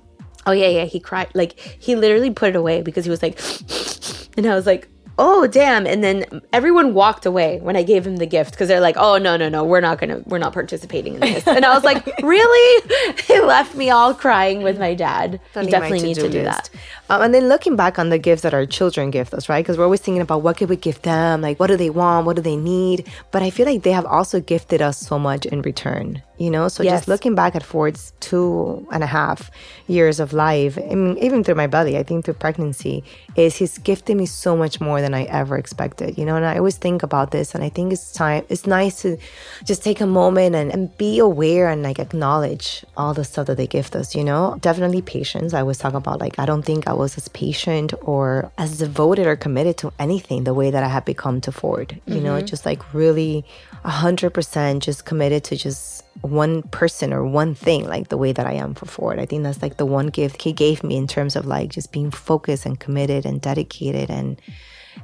Oh 0.46 0.52
yeah, 0.52 0.68
yeah. 0.68 0.86
He 0.86 0.98
cried. 0.98 1.30
Like 1.34 1.58
he 1.58 1.94
literally 1.94 2.30
put 2.30 2.50
it 2.50 2.56
away 2.56 2.82
because 2.82 3.04
he 3.04 3.10
was 3.10 3.22
like, 3.22 3.38
and 4.36 4.46
I 4.46 4.56
was 4.56 4.66
like, 4.66 4.88
oh 5.20 5.46
damn. 5.46 5.86
And 5.86 6.02
then 6.02 6.42
everyone 6.52 6.94
walked 6.94 7.26
away 7.26 7.60
when 7.60 7.76
i 7.76 7.82
gave 7.82 8.06
him 8.06 8.16
the 8.16 8.26
gift 8.26 8.52
because 8.52 8.68
they're 8.68 8.80
like 8.80 8.96
oh 8.98 9.18
no 9.18 9.36
no 9.36 9.48
no 9.48 9.62
we're 9.64 9.80
not 9.80 9.98
gonna 9.98 10.22
we're 10.26 10.38
not 10.38 10.52
participating 10.52 11.14
in 11.14 11.20
this. 11.20 11.46
And 11.46 11.64
i 11.64 11.74
was 11.74 11.84
like 11.84 12.04
really? 12.22 12.86
They 13.28 13.40
left 13.40 13.74
me 13.76 13.90
all 13.90 14.14
crying 14.14 14.62
with 14.62 14.78
my 14.78 14.94
dad. 14.94 15.40
You 15.54 15.66
definitely 15.68 16.02
need 16.02 16.16
to 16.16 16.28
do 16.28 16.42
that. 16.42 16.68
Um, 17.10 17.22
and 17.22 17.34
then 17.34 17.48
looking 17.48 17.76
back 17.76 17.98
on 17.98 18.08
the 18.08 18.18
gifts 18.18 18.42
that 18.42 18.54
our 18.54 18.66
children 18.66 19.10
give 19.10 19.32
us 19.34 19.48
right? 19.48 19.62
Because 19.62 19.76
we're 19.78 19.84
always 19.84 20.00
thinking 20.00 20.22
about 20.22 20.42
what 20.42 20.56
could 20.56 20.68
we 20.68 20.76
give 20.76 21.00
them? 21.02 21.42
Like 21.42 21.60
what 21.60 21.68
do 21.68 21.76
they 21.76 21.90
want? 21.90 22.26
What 22.26 22.36
do 22.36 22.42
they 22.42 22.56
need? 22.56 23.06
But 23.30 23.42
i 23.42 23.50
feel 23.50 23.66
like 23.66 23.82
they 23.82 23.92
have 23.92 24.06
also 24.06 24.40
gifted 24.40 24.80
us 24.82 24.98
so 24.98 25.18
much 25.18 25.46
in 25.46 25.62
return 25.62 26.22
you 26.40 26.50
know? 26.50 26.68
So 26.68 26.82
Yes. 26.82 26.92
just 26.92 27.08
looking 27.08 27.34
back 27.34 27.54
at 27.54 27.62
Ford's 27.62 28.12
two 28.20 28.86
and 28.90 29.04
a 29.04 29.06
half 29.06 29.50
years 29.86 30.18
of 30.18 30.32
life, 30.32 30.78
I 30.78 30.94
mean, 30.94 31.18
even 31.18 31.44
through 31.44 31.56
my 31.56 31.66
belly, 31.66 31.98
I 31.98 32.02
think 32.02 32.24
through 32.24 32.34
pregnancy, 32.46 33.04
is 33.36 33.56
he's 33.56 33.76
gifted 33.76 34.16
me 34.16 34.24
so 34.24 34.56
much 34.56 34.80
more 34.80 35.00
than 35.02 35.12
I 35.12 35.24
ever 35.24 35.58
expected, 35.58 36.16
you 36.18 36.24
know? 36.24 36.36
And 36.36 36.46
I 36.46 36.56
always 36.56 36.78
think 36.78 37.02
about 37.02 37.30
this 37.30 37.54
and 37.54 37.62
I 37.62 37.68
think 37.68 37.92
it's 37.92 38.10
time, 38.12 38.44
it's 38.48 38.66
nice 38.66 39.02
to 39.02 39.18
just 39.64 39.84
take 39.84 40.00
a 40.00 40.06
moment 40.06 40.56
and, 40.56 40.72
and 40.72 40.96
be 40.96 41.18
aware 41.18 41.68
and 41.68 41.82
like 41.82 41.98
acknowledge 41.98 42.84
all 42.96 43.12
the 43.12 43.24
stuff 43.24 43.46
that 43.48 43.58
they 43.58 43.66
gift 43.66 43.94
us, 43.94 44.14
you 44.14 44.24
know? 44.24 44.56
Definitely 44.62 45.02
patience. 45.02 45.52
I 45.52 45.60
always 45.60 45.78
talk 45.78 45.92
about 45.92 46.20
like, 46.20 46.38
I 46.38 46.46
don't 46.46 46.64
think 46.64 46.88
I 46.88 46.94
was 46.94 47.18
as 47.18 47.28
patient 47.28 47.92
or 48.00 48.50
as 48.56 48.78
devoted 48.78 49.26
or 49.26 49.36
committed 49.36 49.76
to 49.78 49.92
anything 49.98 50.44
the 50.44 50.54
way 50.54 50.70
that 50.70 50.82
I 50.82 50.88
have 50.88 51.04
become 51.04 51.42
to 51.42 51.52
Ford, 51.52 52.00
you 52.06 52.20
know? 52.20 52.36
Mm-hmm. 52.36 52.46
Just 52.46 52.64
like 52.64 52.94
really 52.94 53.44
100% 53.84 54.80
just 54.80 55.04
committed 55.04 55.44
to 55.44 55.56
just 55.56 56.04
one 56.22 56.62
person 56.62 57.12
or 57.12 57.24
one 57.24 57.54
thing 57.54 57.86
like 57.86 58.08
the 58.08 58.16
way 58.16 58.32
that 58.32 58.46
I 58.46 58.52
am 58.54 58.74
for 58.74 58.86
Ford. 58.86 59.18
I 59.18 59.26
think 59.26 59.42
that's 59.42 59.62
like 59.62 59.76
the 59.76 59.86
one 59.86 60.08
gift 60.08 60.42
he 60.42 60.52
gave 60.52 60.82
me 60.82 60.96
in 60.96 61.06
terms 61.06 61.36
of 61.36 61.46
like 61.46 61.70
just 61.70 61.92
being 61.92 62.10
focused 62.10 62.66
and 62.66 62.78
committed 62.78 63.24
and 63.24 63.40
dedicated 63.40 64.10
and 64.10 64.40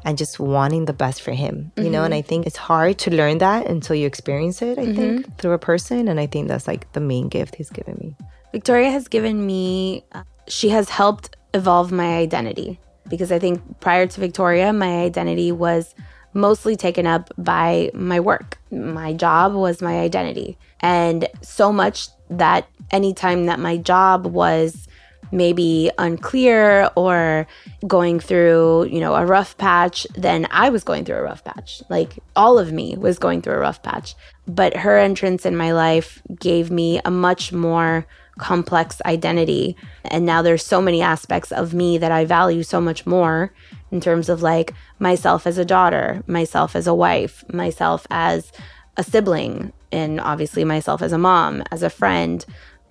and 0.04 0.18
just 0.18 0.38
wanting 0.38 0.84
the 0.84 0.92
best 0.92 1.22
for 1.22 1.32
him, 1.32 1.72
you 1.76 1.88
know? 1.88 2.04
And 2.04 2.12
I 2.12 2.20
think 2.20 2.46
it's 2.46 2.56
hard 2.56 2.98
to 2.98 3.10
learn 3.10 3.38
that 3.38 3.66
until 3.66 3.96
you 3.96 4.06
experience 4.06 4.60
it, 4.60 4.78
I 4.78 4.92
think, 4.92 5.38
through 5.38 5.52
a 5.52 5.58
person 5.58 6.08
and 6.08 6.20
I 6.20 6.26
think 6.26 6.48
that's 6.48 6.66
like 6.66 6.92
the 6.92 7.00
main 7.00 7.28
gift 7.28 7.54
he's 7.54 7.70
given 7.70 7.96
me. 7.98 8.16
Victoria 8.52 8.90
has 8.90 9.08
given 9.08 9.46
me, 9.46 10.04
uh, 10.12 10.22
she 10.48 10.68
has 10.70 10.88
helped 10.90 11.36
evolve 11.54 11.92
my 11.92 12.16
identity 12.16 12.78
because 13.08 13.32
I 13.32 13.38
think 13.38 13.80
prior 13.80 14.06
to 14.06 14.20
Victoria, 14.20 14.72
my 14.72 15.02
identity 15.02 15.52
was 15.52 15.94
mostly 16.34 16.76
taken 16.76 17.06
up 17.06 17.32
by 17.38 17.90
my 17.94 18.20
work. 18.20 18.58
My 18.70 19.12
job 19.12 19.54
was 19.54 19.80
my 19.80 20.00
identity. 20.00 20.58
And 20.86 21.26
so 21.42 21.72
much 21.72 22.10
that 22.30 22.68
anytime 22.92 23.46
that 23.46 23.58
my 23.58 23.76
job 23.76 24.24
was 24.24 24.86
maybe 25.32 25.90
unclear 25.98 26.88
or 26.94 27.48
going 27.88 28.20
through, 28.20 28.84
you 28.84 29.00
know, 29.00 29.16
a 29.16 29.26
rough 29.26 29.58
patch, 29.58 30.06
then 30.14 30.46
I 30.52 30.68
was 30.68 30.84
going 30.84 31.04
through 31.04 31.16
a 31.16 31.22
rough 31.22 31.42
patch. 31.42 31.82
Like 31.90 32.20
all 32.36 32.56
of 32.56 32.70
me 32.70 32.96
was 32.96 33.18
going 33.18 33.42
through 33.42 33.54
a 33.54 33.58
rough 33.58 33.82
patch. 33.82 34.14
But 34.46 34.76
her 34.76 34.96
entrance 34.96 35.44
in 35.44 35.56
my 35.56 35.72
life 35.72 36.22
gave 36.38 36.70
me 36.70 37.00
a 37.04 37.10
much 37.10 37.52
more 37.52 38.06
complex 38.38 39.02
identity. 39.04 39.76
And 40.04 40.24
now 40.24 40.40
there's 40.40 40.64
so 40.64 40.80
many 40.80 41.02
aspects 41.02 41.50
of 41.50 41.74
me 41.74 41.98
that 41.98 42.12
I 42.12 42.26
value 42.26 42.62
so 42.62 42.80
much 42.80 43.04
more 43.06 43.52
in 43.90 44.00
terms 44.00 44.28
of 44.28 44.40
like 44.40 44.72
myself 45.00 45.48
as 45.48 45.58
a 45.58 45.64
daughter, 45.64 46.22
myself 46.28 46.76
as 46.76 46.86
a 46.86 46.94
wife, 46.94 47.42
myself 47.52 48.06
as 48.08 48.52
a 48.96 49.02
sibling, 49.02 49.72
and 49.92 50.20
obviously 50.20 50.64
myself 50.64 51.02
as 51.02 51.12
a 51.12 51.18
mom, 51.18 51.62
as 51.70 51.82
a 51.82 51.90
friend. 51.90 52.44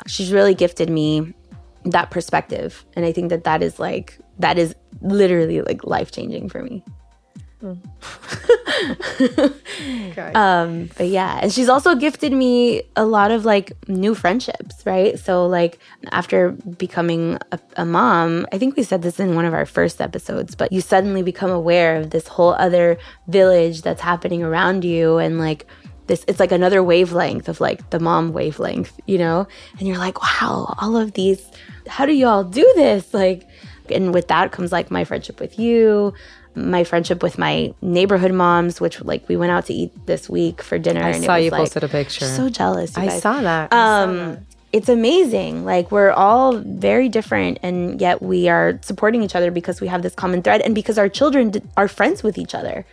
She's 0.08 0.32
really 0.32 0.54
gifted 0.54 0.90
me 0.90 1.34
that 1.86 2.12
perspective. 2.12 2.86
And 2.96 3.06
I 3.06 3.12
think 3.12 3.30
that 3.30 3.44
that 3.44 3.64
is 3.64 3.80
like, 3.80 4.18
that 4.40 4.58
is 4.58 4.76
literally 5.02 5.62
like 5.62 5.84
life 5.84 6.12
changing 6.12 6.50
for 6.50 6.64
me. 6.64 6.84
Um, 10.36 10.90
but 10.98 11.08
yeah, 11.08 11.40
and 11.42 11.52
she's 11.52 11.70
also 11.70 11.96
gifted 11.96 12.34
me 12.34 12.84
a 12.96 13.06
lot 13.06 13.32
of 13.32 13.46
like 13.46 13.74
new 13.88 14.14
friendships, 14.14 14.86
right? 14.86 15.18
So 15.18 15.48
like 15.48 15.80
after 16.12 16.52
becoming 16.52 17.40
a, 17.52 17.60
a 17.78 17.86
mom, 17.86 18.46
I 18.52 18.58
think 18.58 18.76
we 18.76 18.84
said 18.84 19.02
this 19.02 19.20
in 19.20 19.36
one 19.36 19.46
of 19.46 19.54
our 19.54 19.66
first 19.66 20.02
episodes, 20.02 20.56
but 20.56 20.72
you 20.72 20.82
suddenly 20.82 21.24
become 21.24 21.50
aware 21.50 21.98
of 21.98 22.12
this 22.12 22.28
whole 22.28 22.54
other 22.54 22.98
village 23.28 23.82
that's 23.82 24.02
happening 24.02 24.44
around 24.44 24.84
you 24.84 25.18
and 25.18 25.40
like 25.40 25.66
this 26.08 26.24
it's 26.28 26.40
like 26.40 26.52
another 26.52 26.84
wavelength 26.84 27.50
of 27.50 27.60
like 27.60 27.90
the 27.90 28.00
mom 28.00 28.34
wavelength, 28.34 28.94
you 29.06 29.18
know? 29.18 29.48
And 29.80 29.88
you're 29.88 29.98
like, 29.98 30.22
wow, 30.22 30.76
all 30.80 30.98
of 30.98 31.14
these 31.14 31.46
how 31.88 32.06
do 32.06 32.14
you 32.14 32.28
all 32.28 32.44
do 32.44 32.72
this? 32.76 33.14
Like 33.14 33.48
and 33.90 34.14
with 34.14 34.28
that 34.30 34.52
comes 34.52 34.72
like 34.72 34.90
my 34.90 35.04
friendship 35.04 35.40
with 35.40 35.60
you, 35.60 36.14
my 36.56 36.84
friendship 36.84 37.22
with 37.22 37.38
my 37.38 37.74
neighborhood 37.82 38.32
moms, 38.32 38.80
which 38.80 39.04
like 39.04 39.28
we 39.28 39.38
went 39.38 39.52
out 39.52 39.66
to 39.68 39.74
eat 39.74 39.92
this 40.06 40.30
week 40.30 40.62
for 40.62 40.80
dinner. 40.80 41.04
I 41.04 41.10
and 41.10 41.24
saw 41.24 41.36
it 41.36 41.38
was, 41.38 41.46
you 41.46 41.52
like, 41.52 41.60
posted 41.60 41.84
a 41.84 41.88
picture. 41.88 42.26
So 42.26 42.50
jealous. 42.50 42.98
I 42.98 43.20
saw 43.20 43.42
that. 43.42 43.74
I 43.74 43.76
saw 43.76 44.04
Um, 44.04 44.38
it's 44.72 44.90
amazing. 44.90 45.64
Like 45.66 45.92
we're 45.92 46.12
all 46.12 46.58
very 46.58 47.08
different, 47.08 47.60
and 47.64 48.02
yet 48.02 48.22
we 48.22 48.50
are 48.50 48.80
supporting 48.82 49.24
each 49.24 49.36
other 49.36 49.52
because 49.52 49.80
we 49.80 49.88
have 49.88 50.02
this 50.02 50.14
common 50.14 50.42
thread, 50.42 50.62
and 50.62 50.76
because 50.76 50.98
our 50.98 51.08
children 51.08 51.52
d- 51.52 51.62
are 51.78 51.88
friends 51.88 52.24
with 52.24 52.38
each 52.38 52.54
other. 52.54 52.86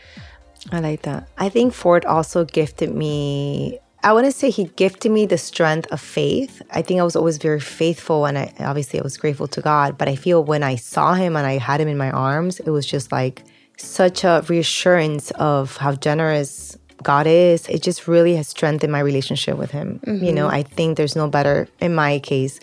I 0.71 0.81
like 0.81 1.03
that. 1.03 1.29
I 1.39 1.49
think 1.49 1.75
Ford 1.75 2.05
also 2.05 2.45
gifted 2.45 2.95
me. 2.95 3.79
I 4.05 4.13
want 4.13 4.27
to 4.27 4.33
say 4.33 4.51
he 4.51 4.65
gifted 4.65 5.13
me 5.13 5.27
the 5.27 5.39
strength 5.39 5.91
of 5.93 6.01
faith. 6.01 6.61
I 6.71 6.83
think 6.83 7.01
I 7.01 7.05
was 7.05 7.15
always 7.15 7.39
very 7.39 7.61
faithful, 7.61 8.27
and 8.27 8.37
I 8.39 8.53
obviously 8.61 8.99
I 8.99 9.03
was 9.03 9.17
grateful 9.17 9.47
to 9.49 9.61
God. 9.61 9.97
But 9.99 10.09
I 10.09 10.17
feel 10.17 10.45
when 10.45 10.63
I 10.63 10.77
saw 10.77 11.15
him 11.15 11.37
and 11.37 11.47
I 11.47 11.59
had 11.59 11.81
him 11.81 11.89
in 11.89 11.97
my 11.97 12.11
arms, 12.11 12.61
it 12.61 12.71
was 12.71 12.87
just 12.87 13.13
like 13.13 13.45
such 13.77 14.25
a 14.25 14.45
reassurance 14.49 15.31
of 15.33 15.77
how 15.77 15.95
generous 15.95 16.77
God 17.03 17.27
is. 17.27 17.69
It 17.69 17.83
just 17.83 18.07
really 18.07 18.37
has 18.37 18.49
strengthened 18.49 18.93
my 18.93 19.01
relationship 19.01 19.57
with 19.59 19.71
Him. 19.71 20.01
You 20.07 20.33
know, 20.33 20.47
mm-hmm. 20.47 20.57
I 20.57 20.63
think 20.63 20.97
there's 20.97 21.17
no 21.17 21.29
better, 21.29 21.69
in 21.81 21.95
my 21.95 22.19
case, 22.21 22.61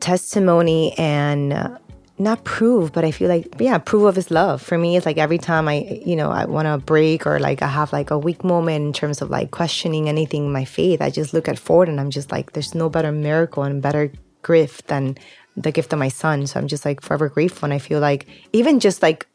testimony 0.00 0.96
and 0.98 1.78
not 2.18 2.44
prove, 2.44 2.92
but 2.92 3.04
I 3.04 3.10
feel 3.10 3.28
like, 3.28 3.56
yeah, 3.58 3.78
proof 3.78 4.04
of 4.04 4.16
his 4.16 4.30
love. 4.30 4.62
For 4.62 4.78
me, 4.78 4.96
it's 4.96 5.04
like 5.04 5.18
every 5.18 5.38
time 5.38 5.68
I, 5.68 6.00
you 6.04 6.16
know, 6.16 6.30
I 6.30 6.46
want 6.46 6.66
to 6.66 6.78
break 6.78 7.26
or 7.26 7.38
like 7.38 7.62
I 7.62 7.68
have 7.68 7.92
like 7.92 8.10
a 8.10 8.18
weak 8.18 8.42
moment 8.42 8.86
in 8.86 8.92
terms 8.92 9.20
of 9.20 9.30
like 9.30 9.50
questioning 9.50 10.08
anything 10.08 10.46
in 10.46 10.52
my 10.52 10.64
faith, 10.64 11.02
I 11.02 11.10
just 11.10 11.34
look 11.34 11.48
at 11.48 11.58
Ford 11.58 11.88
and 11.88 12.00
I'm 12.00 12.10
just 12.10 12.32
like, 12.32 12.52
there's 12.52 12.74
no 12.74 12.88
better 12.88 13.12
miracle 13.12 13.64
and 13.64 13.82
better 13.82 14.10
gift 14.42 14.86
than 14.88 15.18
the 15.56 15.72
gift 15.72 15.92
of 15.92 15.98
my 15.98 16.08
son. 16.08 16.46
So 16.46 16.58
I'm 16.58 16.68
just 16.68 16.84
like 16.84 17.02
forever 17.02 17.28
grateful. 17.28 17.66
And 17.66 17.74
I 17.74 17.78
feel 17.78 18.00
like 18.00 18.26
even 18.52 18.80
just 18.80 19.02
like 19.02 19.26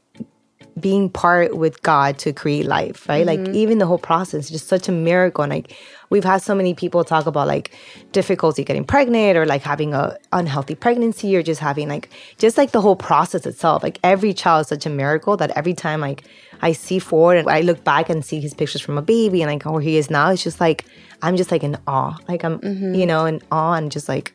being 0.79 1.10
part 1.10 1.57
with 1.57 1.81
God 1.84 2.17
to 2.19 2.31
create 2.31 2.65
life, 2.65 3.07
right? 3.10 3.25
Like 3.25 3.39
mm-hmm. 3.39 3.55
even 3.55 3.77
the 3.77 3.86
whole 3.86 3.97
process, 3.97 4.49
just 4.49 4.67
such 4.67 4.88
a 4.88 4.91
miracle. 4.91 5.43
And 5.43 5.51
like 5.51 5.75
we've 6.10 6.23
had 6.23 6.41
so 6.41 6.55
many 6.55 6.73
people 6.73 7.03
talk 7.03 7.25
about 7.25 7.47
like 7.47 7.71
difficulty 8.12 8.63
getting 8.63 8.86
pregnant 8.86 9.38
or 9.38 9.45
like 9.45 9.63
having 9.63 9.93
a 9.93 10.17
unhealthy 10.31 10.75
pregnancy 10.75 11.36
or 11.36 11.43
just 11.43 11.60
having 11.60 11.89
like 11.89 12.10
just 12.38 12.57
like 12.57 12.71
the 12.71 12.81
whole 12.81 12.95
process 12.95 13.45
itself. 13.45 13.84
Like 13.84 13.99
every 14.03 14.34
child 14.34 14.62
is 14.62 14.67
such 14.67 14.86
a 14.86 14.89
miracle 14.89 15.36
that 15.38 15.51
every 15.51 15.73
time 15.73 15.99
like 15.99 16.23
I 16.62 16.71
see 16.71 16.99
Ford 16.99 17.38
and 17.38 17.49
I 17.49 17.62
look 17.62 17.84
back 17.84 18.10
and 18.10 18.23
see 18.23 18.39
his 18.39 18.53
pictures 18.53 18.81
from 18.81 18.97
a 18.97 19.01
baby 19.01 19.41
and 19.41 19.51
like 19.51 19.63
where 19.63 19.81
he 19.81 19.97
is 19.97 20.10
now, 20.10 20.31
it's 20.31 20.43
just 20.43 20.62
like 20.62 20.86
I'm 21.21 21.36
just 21.36 21.51
like 21.51 21.63
in 21.63 21.77
awe. 21.86 22.17
Like 22.29 22.43
I'm 22.45 22.53
you 22.53 22.60
mm-hmm. 22.60 23.07
know, 23.07 23.25
in 23.25 23.41
awe 23.51 23.73
and 23.73 23.91
just 23.91 24.07
like 24.07 24.34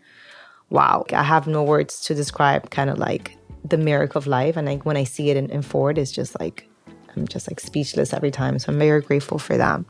wow. 0.68 1.04
I 1.12 1.22
have 1.22 1.46
no 1.46 1.62
words 1.62 2.00
to 2.02 2.14
describe 2.14 2.70
kind 2.70 2.90
of 2.90 2.98
like 2.98 3.36
the 3.70 3.78
miracle 3.78 4.18
of 4.18 4.26
life. 4.26 4.56
And 4.56 4.66
like 4.66 4.84
when 4.84 4.96
I 4.96 5.04
see 5.04 5.30
it 5.30 5.36
in, 5.36 5.50
in 5.50 5.62
Ford, 5.62 5.98
it's 5.98 6.12
just 6.12 6.38
like, 6.40 6.68
I'm 7.16 7.26
just 7.26 7.50
like 7.50 7.60
speechless 7.60 8.12
every 8.12 8.30
time. 8.30 8.58
So 8.58 8.72
I'm 8.72 8.78
very 8.78 9.00
grateful 9.00 9.38
for 9.38 9.56
that. 9.56 9.80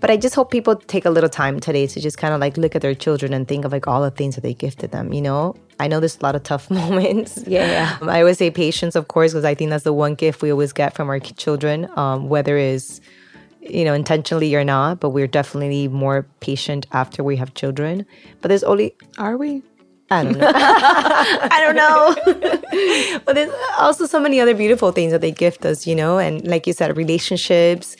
But 0.00 0.10
I 0.10 0.16
just 0.16 0.34
hope 0.34 0.50
people 0.50 0.76
take 0.76 1.04
a 1.04 1.10
little 1.10 1.28
time 1.28 1.60
today 1.60 1.86
to 1.86 2.00
just 2.00 2.16
kind 2.16 2.32
of 2.32 2.40
like 2.40 2.56
look 2.56 2.74
at 2.74 2.80
their 2.80 2.94
children 2.94 3.34
and 3.34 3.46
think 3.46 3.66
of 3.66 3.72
like 3.72 3.86
all 3.86 4.00
the 4.00 4.10
things 4.10 4.34
that 4.34 4.40
they 4.40 4.54
gifted 4.54 4.92
them, 4.92 5.12
you 5.12 5.20
know? 5.20 5.54
I 5.78 5.88
know 5.88 6.00
there's 6.00 6.16
a 6.16 6.22
lot 6.22 6.34
of 6.34 6.42
tough 6.42 6.70
moments. 6.82 7.44
Yeah, 7.46 7.66
yeah. 7.66 7.98
Um, 8.00 8.08
I 8.08 8.20
always 8.20 8.38
say 8.38 8.50
patience, 8.50 8.96
of 8.96 9.08
course, 9.08 9.32
because 9.32 9.44
I 9.44 9.54
think 9.54 9.70
that's 9.70 9.84
the 9.84 9.92
one 9.92 10.14
gift 10.14 10.40
we 10.40 10.50
always 10.50 10.72
get 10.72 10.94
from 10.94 11.10
our 11.10 11.20
children, 11.20 11.88
um, 11.96 12.28
whether 12.28 12.56
it's, 12.56 13.00
you 13.60 13.84
know, 13.84 13.92
intentionally 13.92 14.54
or 14.54 14.64
not, 14.64 15.00
but 15.00 15.10
we're 15.10 15.26
definitely 15.26 15.86
more 15.88 16.26
patient 16.40 16.86
after 16.92 17.22
we 17.22 17.36
have 17.36 17.52
children. 17.52 18.06
But 18.40 18.48
there's 18.48 18.64
only, 18.64 18.94
Are 19.18 19.36
we? 19.36 19.62
I 20.10 20.24
don't 20.24 20.38
know. 20.38 20.50
I 20.54 21.60
don't 21.60 21.76
know. 21.76 23.20
but 23.24 23.34
there's 23.34 23.52
also 23.78 24.06
so 24.06 24.20
many 24.20 24.40
other 24.40 24.54
beautiful 24.54 24.92
things 24.92 25.12
that 25.12 25.20
they 25.20 25.30
gift 25.30 25.64
us, 25.64 25.86
you 25.86 25.94
know, 25.94 26.18
and 26.18 26.46
like 26.46 26.66
you 26.66 26.72
said, 26.72 26.96
relationships 26.96 27.96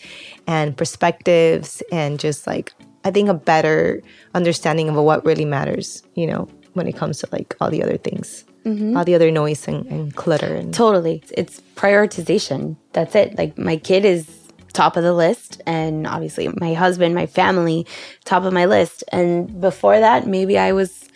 and 0.46 0.76
perspectives, 0.76 1.82
and 1.92 2.18
just 2.18 2.46
like 2.46 2.72
I 3.04 3.10
think 3.10 3.28
a 3.28 3.34
better 3.34 4.02
understanding 4.34 4.88
of 4.88 4.96
what 4.96 5.24
really 5.24 5.44
matters, 5.44 6.02
you 6.14 6.26
know, 6.26 6.48
when 6.74 6.86
it 6.86 6.96
comes 6.96 7.18
to 7.20 7.28
like 7.32 7.56
all 7.60 7.70
the 7.70 7.82
other 7.82 7.96
things, 7.96 8.44
mm-hmm. 8.64 8.96
all 8.96 9.04
the 9.04 9.14
other 9.14 9.30
noise 9.30 9.66
and, 9.68 9.86
and 9.86 10.14
clutter 10.16 10.54
and 10.54 10.74
Totally. 10.74 11.22
It's 11.30 11.60
prioritization. 11.76 12.76
That's 12.92 13.14
it. 13.14 13.38
Like 13.38 13.56
my 13.56 13.76
kid 13.76 14.04
is 14.04 14.28
top 14.72 14.96
of 14.96 15.02
the 15.02 15.12
list 15.12 15.60
and 15.66 16.06
obviously 16.06 16.48
my 16.60 16.74
husband, 16.74 17.14
my 17.14 17.26
family, 17.26 17.86
top 18.24 18.44
of 18.44 18.52
my 18.52 18.66
list. 18.66 19.02
And 19.12 19.60
before 19.60 19.98
that, 19.98 20.26
maybe 20.26 20.58
I 20.58 20.72
was 20.72 21.08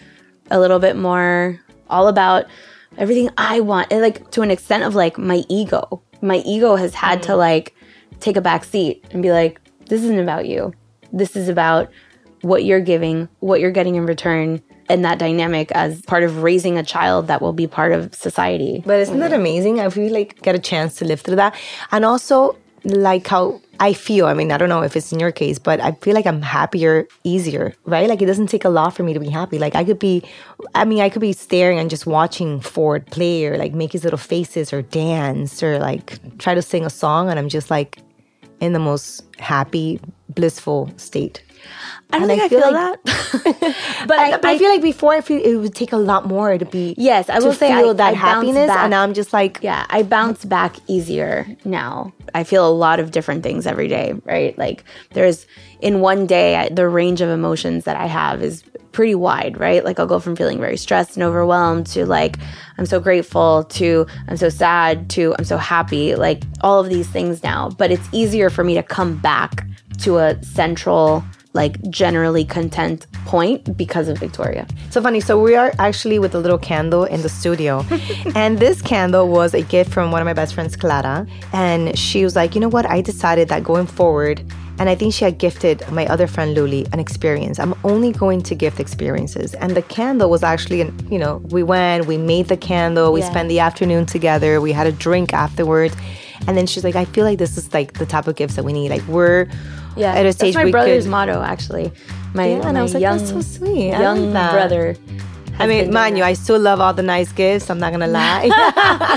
a 0.51 0.59
little 0.59 0.79
bit 0.79 0.97
more 0.97 1.61
all 1.89 2.09
about 2.09 2.47
everything 2.97 3.31
I 3.37 3.61
want. 3.61 3.93
And 3.93 4.01
like 4.01 4.31
to 4.33 4.43
an 4.43 4.51
extent 4.51 4.85
of 4.85 4.95
like 4.95 5.19
my 5.19 5.45
ego. 5.49 6.03
My 6.23 6.37
ego 6.47 6.77
has 6.77 6.95
had 6.95 7.23
to 7.25 7.31
mm-hmm. 7.31 7.39
like 7.39 7.75
take 8.21 8.37
a 8.37 8.41
back 8.41 8.65
seat 8.65 9.05
and 9.11 9.23
be 9.23 9.33
like, 9.33 9.61
this 9.87 10.03
isn't 10.03 10.19
about 10.19 10.47
you. 10.47 10.73
This 11.13 11.37
is 11.37 11.49
about 11.49 11.91
what 12.41 12.65
you're 12.65 12.81
giving, 12.81 13.29
what 13.41 13.61
you're 13.61 13.71
getting 13.71 13.95
in 13.95 14.07
return, 14.07 14.63
and 14.89 15.05
that 15.05 15.19
dynamic 15.19 15.73
as 15.73 16.03
part 16.03 16.23
of 16.23 16.43
raising 16.43 16.77
a 16.77 16.83
child 16.83 17.27
that 17.29 17.41
will 17.41 17.53
be 17.53 17.67
part 17.67 17.93
of 17.93 18.15
society. 18.15 18.83
But 18.85 19.01
isn't 19.01 19.19
that 19.21 19.33
amazing? 19.33 19.81
I 19.81 19.85
really 19.85 20.11
like 20.11 20.43
get 20.43 20.55
a 20.55 20.59
chance 20.59 20.97
to 20.97 21.05
live 21.05 21.21
through 21.21 21.37
that, 21.37 21.55
and 21.91 22.05
also 22.05 22.57
like 22.85 23.27
how 23.27 23.61
I 23.81 23.93
feel, 23.93 24.27
I 24.27 24.35
mean, 24.35 24.53
I 24.53 24.59
don't 24.59 24.69
know 24.69 24.83
if 24.83 24.97
it's 24.97 25.13
in 25.13 25.19
your 25.21 25.33
case, 25.33 25.59
but 25.59 25.81
I 25.81 25.93
feel 25.93 26.15
like 26.15 26.27
I'm 26.27 26.43
happier 26.43 27.07
easier, 27.25 27.75
right? 27.85 28.09
Like 28.09 28.23
it 28.23 28.27
doesn't 28.27 28.47
take 28.49 28.65
a 28.65 28.69
lot 28.69 28.95
for 28.95 29.03
me 29.03 29.13
to 29.15 29.21
be 29.21 29.29
happy. 29.29 29.59
Like 29.59 29.75
I 29.75 29.85
could 29.85 29.99
be, 29.99 30.23
I 30.75 30.85
mean, 30.85 31.01
I 31.01 31.09
could 31.09 31.21
be 31.21 31.33
staring 31.33 31.79
and 31.79 31.91
just 31.91 32.07
watching 32.07 32.61
Ford 32.61 33.07
play 33.07 33.47
or 33.47 33.57
like 33.59 33.73
make 33.75 33.93
his 33.93 34.05
little 34.05 34.19
faces 34.19 34.73
or 34.73 34.83
dance 34.83 35.63
or 35.63 35.79
like 35.79 36.19
try 36.39 36.55
to 36.55 36.63
sing 36.63 36.85
a 36.85 36.91
song. 36.91 37.31
And 37.31 37.39
I'm 37.39 37.49
just 37.49 37.71
like 37.71 37.99
in 38.61 38.73
the 38.73 38.79
most 38.79 39.23
happy, 39.39 40.01
blissful 40.29 40.91
state. 40.97 41.43
I 42.13 42.19
don't 42.19 42.31
And 42.31 42.41
think 42.41 42.43
I 42.43 42.45
I 42.45 42.49
feel 42.49 42.61
feel, 42.61 42.73
like- 42.73 43.03
that. 43.05 44.05
but 44.07 44.19
I, 44.19 44.33
I, 44.33 44.37
but 44.37 44.45
I, 44.45 44.59
feel 44.59 44.69
like 44.71 44.83
before 44.83 45.15
I 45.15 45.21
feel 45.23 45.43
it 45.43 45.57
would 45.57 45.75
take 45.75 45.93
a 45.93 45.97
lot 45.97 46.27
more 46.27 46.57
to 46.59 46.65
be 46.65 46.95
Yes, 46.99 47.29
I 47.31 47.39
will 47.41 47.53
say 47.55 47.69
feel 47.75 47.91
I- 47.91 47.95
that 47.95 48.13
I 48.13 48.17
happiness, 48.17 48.71
and 48.71 48.91
now 48.91 49.03
I'm 49.03 49.15
just 49.15 49.33
like 49.33 49.59
yeah, 49.63 49.87
I 49.91 50.03
bounce 50.03 50.45
back 50.45 50.77
easier 50.87 51.47
now. 51.65 52.13
I 52.35 52.44
feel 52.44 52.68
a 52.68 52.70
lot 52.70 53.01
of 53.01 53.12
different 53.12 53.42
things 53.42 53.66
every 53.66 53.88
day, 53.88 54.14
right? 54.25 54.57
Like 54.59 54.85
there's 55.12 55.47
in 55.81 56.01
one 56.01 56.27
day, 56.27 56.68
the 56.73 56.88
range 56.88 57.20
of 57.20 57.29
emotions 57.29 57.85
that 57.85 57.97
I 57.97 58.07
have 58.07 58.42
is 58.42 58.64
pretty 58.92 59.14
wide, 59.14 59.59
right? 59.59 59.85
Like 59.85 59.99
I'll 59.99 60.07
go 60.07 60.18
from 60.18 60.37
feeling 60.37 60.59
very 60.59 60.77
stressed 60.77 61.16
and 61.16 61.23
overwhelmed 61.23 61.87
to 61.88 62.07
like 62.07 62.38
I'm 62.79 62.87
so 62.87 63.01
grateful 63.01 63.64
to 63.64 64.07
I'm 64.29 64.37
so 64.37 64.49
sad 64.49 65.11
to 65.11 65.35
I'm 65.38 65.44
so 65.44 65.59
happy, 65.59 66.14
like 66.14 66.42
all 66.61 66.81
of 66.81 66.88
these 66.88 67.09
things 67.09 67.42
now. 67.42 67.70
But 67.70 67.90
it's 67.90 68.09
easier 68.12 68.51
for 68.51 68.64
me 68.64 68.75
to 68.75 68.83
come 68.83 69.16
back 69.16 69.66
to 69.99 70.18
a 70.18 70.42
central 70.42 71.25
like 71.55 71.81
generally 71.88 72.45
content 72.45 73.07
point 73.25 73.77
because 73.77 74.09
of 74.09 74.19
Victoria. 74.19 74.67
So 74.90 75.01
funny. 75.01 75.21
So 75.21 75.40
we 75.40 75.55
are 75.55 75.73
actually 75.79 76.19
with 76.19 76.35
a 76.35 76.38
little 76.38 76.59
candle 76.59 77.05
in 77.05 77.23
the 77.23 77.29
studio. 77.29 77.85
and 78.35 78.59
this 78.59 78.83
candle 78.83 79.29
was 79.29 79.55
a 79.55 79.62
gift 79.62 79.93
from 79.93 80.11
one 80.11 80.21
of 80.21 80.27
my 80.27 80.33
best 80.35 80.55
friends, 80.55 80.77
Clara. 80.77 81.27
And 81.53 81.97
she 81.99 82.25
was 82.25 82.35
like, 82.37 82.55
you 82.55 82.61
know 82.61 82.69
what? 82.69 82.87
I 82.87 83.01
decided 83.01 83.49
that 83.49 83.62
going 83.64 83.87
forward, 83.87 84.43
and 84.79 84.88
I 84.88 84.97
think 84.97 85.14
she 85.14 85.25
had 85.25 85.38
gifted 85.38 85.88
my 85.93 86.05
other 86.07 86.27
friend 86.27 86.57
Luli 86.57 86.93
an 86.93 86.99
experience. 86.99 87.61
I'm 87.61 87.75
only 87.85 88.11
going 88.11 88.43
to 88.43 88.57
gift 88.57 88.81
experiences. 88.81 89.55
And 89.55 89.77
the 89.77 89.83
candle 89.83 90.29
was 90.29 90.43
actually, 90.43 90.81
an, 90.81 91.09
you 91.09 91.19
know, 91.21 91.37
we 91.51 91.62
went, 91.62 92.07
we 92.07 92.19
made 92.19 92.49
the 92.49 92.57
candle, 92.57 93.12
we 93.12 93.21
Yeah. 93.21 93.31
spent 93.31 93.49
the 93.49 93.61
afternoon 93.61 94.07
together, 94.07 94.61
we 94.61 94.73
had 94.73 94.88
a 94.88 94.93
drink 94.93 95.33
afterwards. 95.33 95.95
And 96.49 96.57
then 96.59 96.67
she's 96.67 96.83
like, 96.83 96.97
I 96.97 97.05
feel 97.05 97.25
like 97.25 97.38
this 97.38 97.57
is 97.57 97.73
like 97.73 97.95
the 97.95 98.05
type 98.07 98.27
of 98.27 98.35
gifts 98.35 98.57
that 98.57 98.64
we 98.64 98.73
need. 98.73 98.90
Like 98.90 99.07
we're 99.07 99.47
Yeah, 99.97 100.15
at 100.15 100.27
a 100.27 100.33
that's 100.37 100.55
my 100.55 100.71
brother's 100.71 101.05
could. 101.05 101.11
motto 101.11 101.43
actually. 101.43 101.93
My, 102.35 102.49
Yeah, 102.49 102.67
and 102.69 102.77
I 102.77 102.83
was 102.83 102.95
like, 102.95 103.01
young, 103.01 103.19
that's 103.19 103.31
so 103.31 103.41
sweet. 103.41 103.93
I 103.93 104.01
young 104.01 104.33
brother. 104.33 104.97
I 105.57 105.69
mean, 105.69 105.93
mind 105.93 106.19
you, 106.19 106.25
I 106.25 106.33
still 106.33 106.59
love 106.59 106.81
all 106.81 106.93
the 106.93 107.03
nice 107.03 107.31
gifts. 107.31 107.71
I'm 107.71 107.79
not 107.79 107.93
gonna 107.93 108.07
lie. 108.21 108.49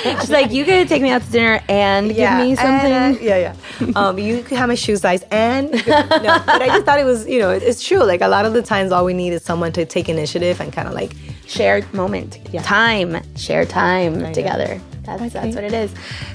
She's 0.21 0.29
like, 0.29 0.51
you 0.51 0.65
gotta 0.65 0.85
take 0.85 1.01
me 1.01 1.09
out 1.09 1.23
to 1.23 1.31
dinner 1.31 1.59
and 1.67 2.13
give 2.13 2.31
me 2.37 2.55
something. 2.55 2.91
and, 2.91 3.17
uh, 3.17 3.19
yeah, 3.19 3.37
yeah. 3.79 3.91
Um, 3.95 4.19
you 4.19 4.43
could 4.43 4.57
have 4.57 4.69
my 4.69 4.75
shoe 4.75 4.95
size 4.97 5.23
and 5.31 5.71
no, 5.71 5.79
but 5.85 6.61
I 6.61 6.67
just 6.67 6.85
thought 6.85 6.99
it 6.99 7.05
was, 7.05 7.27
you 7.27 7.39
know, 7.39 7.49
it's 7.51 7.83
true. 7.83 8.03
Like 8.03 8.21
a 8.21 8.27
lot 8.27 8.45
of 8.45 8.53
the 8.53 8.61
times, 8.61 8.91
all 8.91 9.05
we 9.05 9.13
need 9.13 9.33
is 9.33 9.43
someone 9.43 9.71
to 9.73 9.85
take 9.85 10.09
initiative 10.09 10.61
and 10.61 10.71
kind 10.71 10.87
of 10.87 10.93
like 10.93 11.13
shared 11.47 11.91
moment, 11.93 12.39
time, 12.63 13.17
share 13.35 13.65
time 13.65 14.31
together. 14.33 14.79
That's 15.03 15.33
that's 15.33 15.55
what 15.55 15.63
it 15.63 15.73
is. 15.73 15.91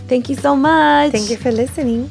Thank 0.08 0.28
you 0.28 0.36
so 0.36 0.56
much. 0.56 1.12
Thank 1.12 1.30
you 1.30 1.36
for 1.36 1.52
listening. 1.52 2.10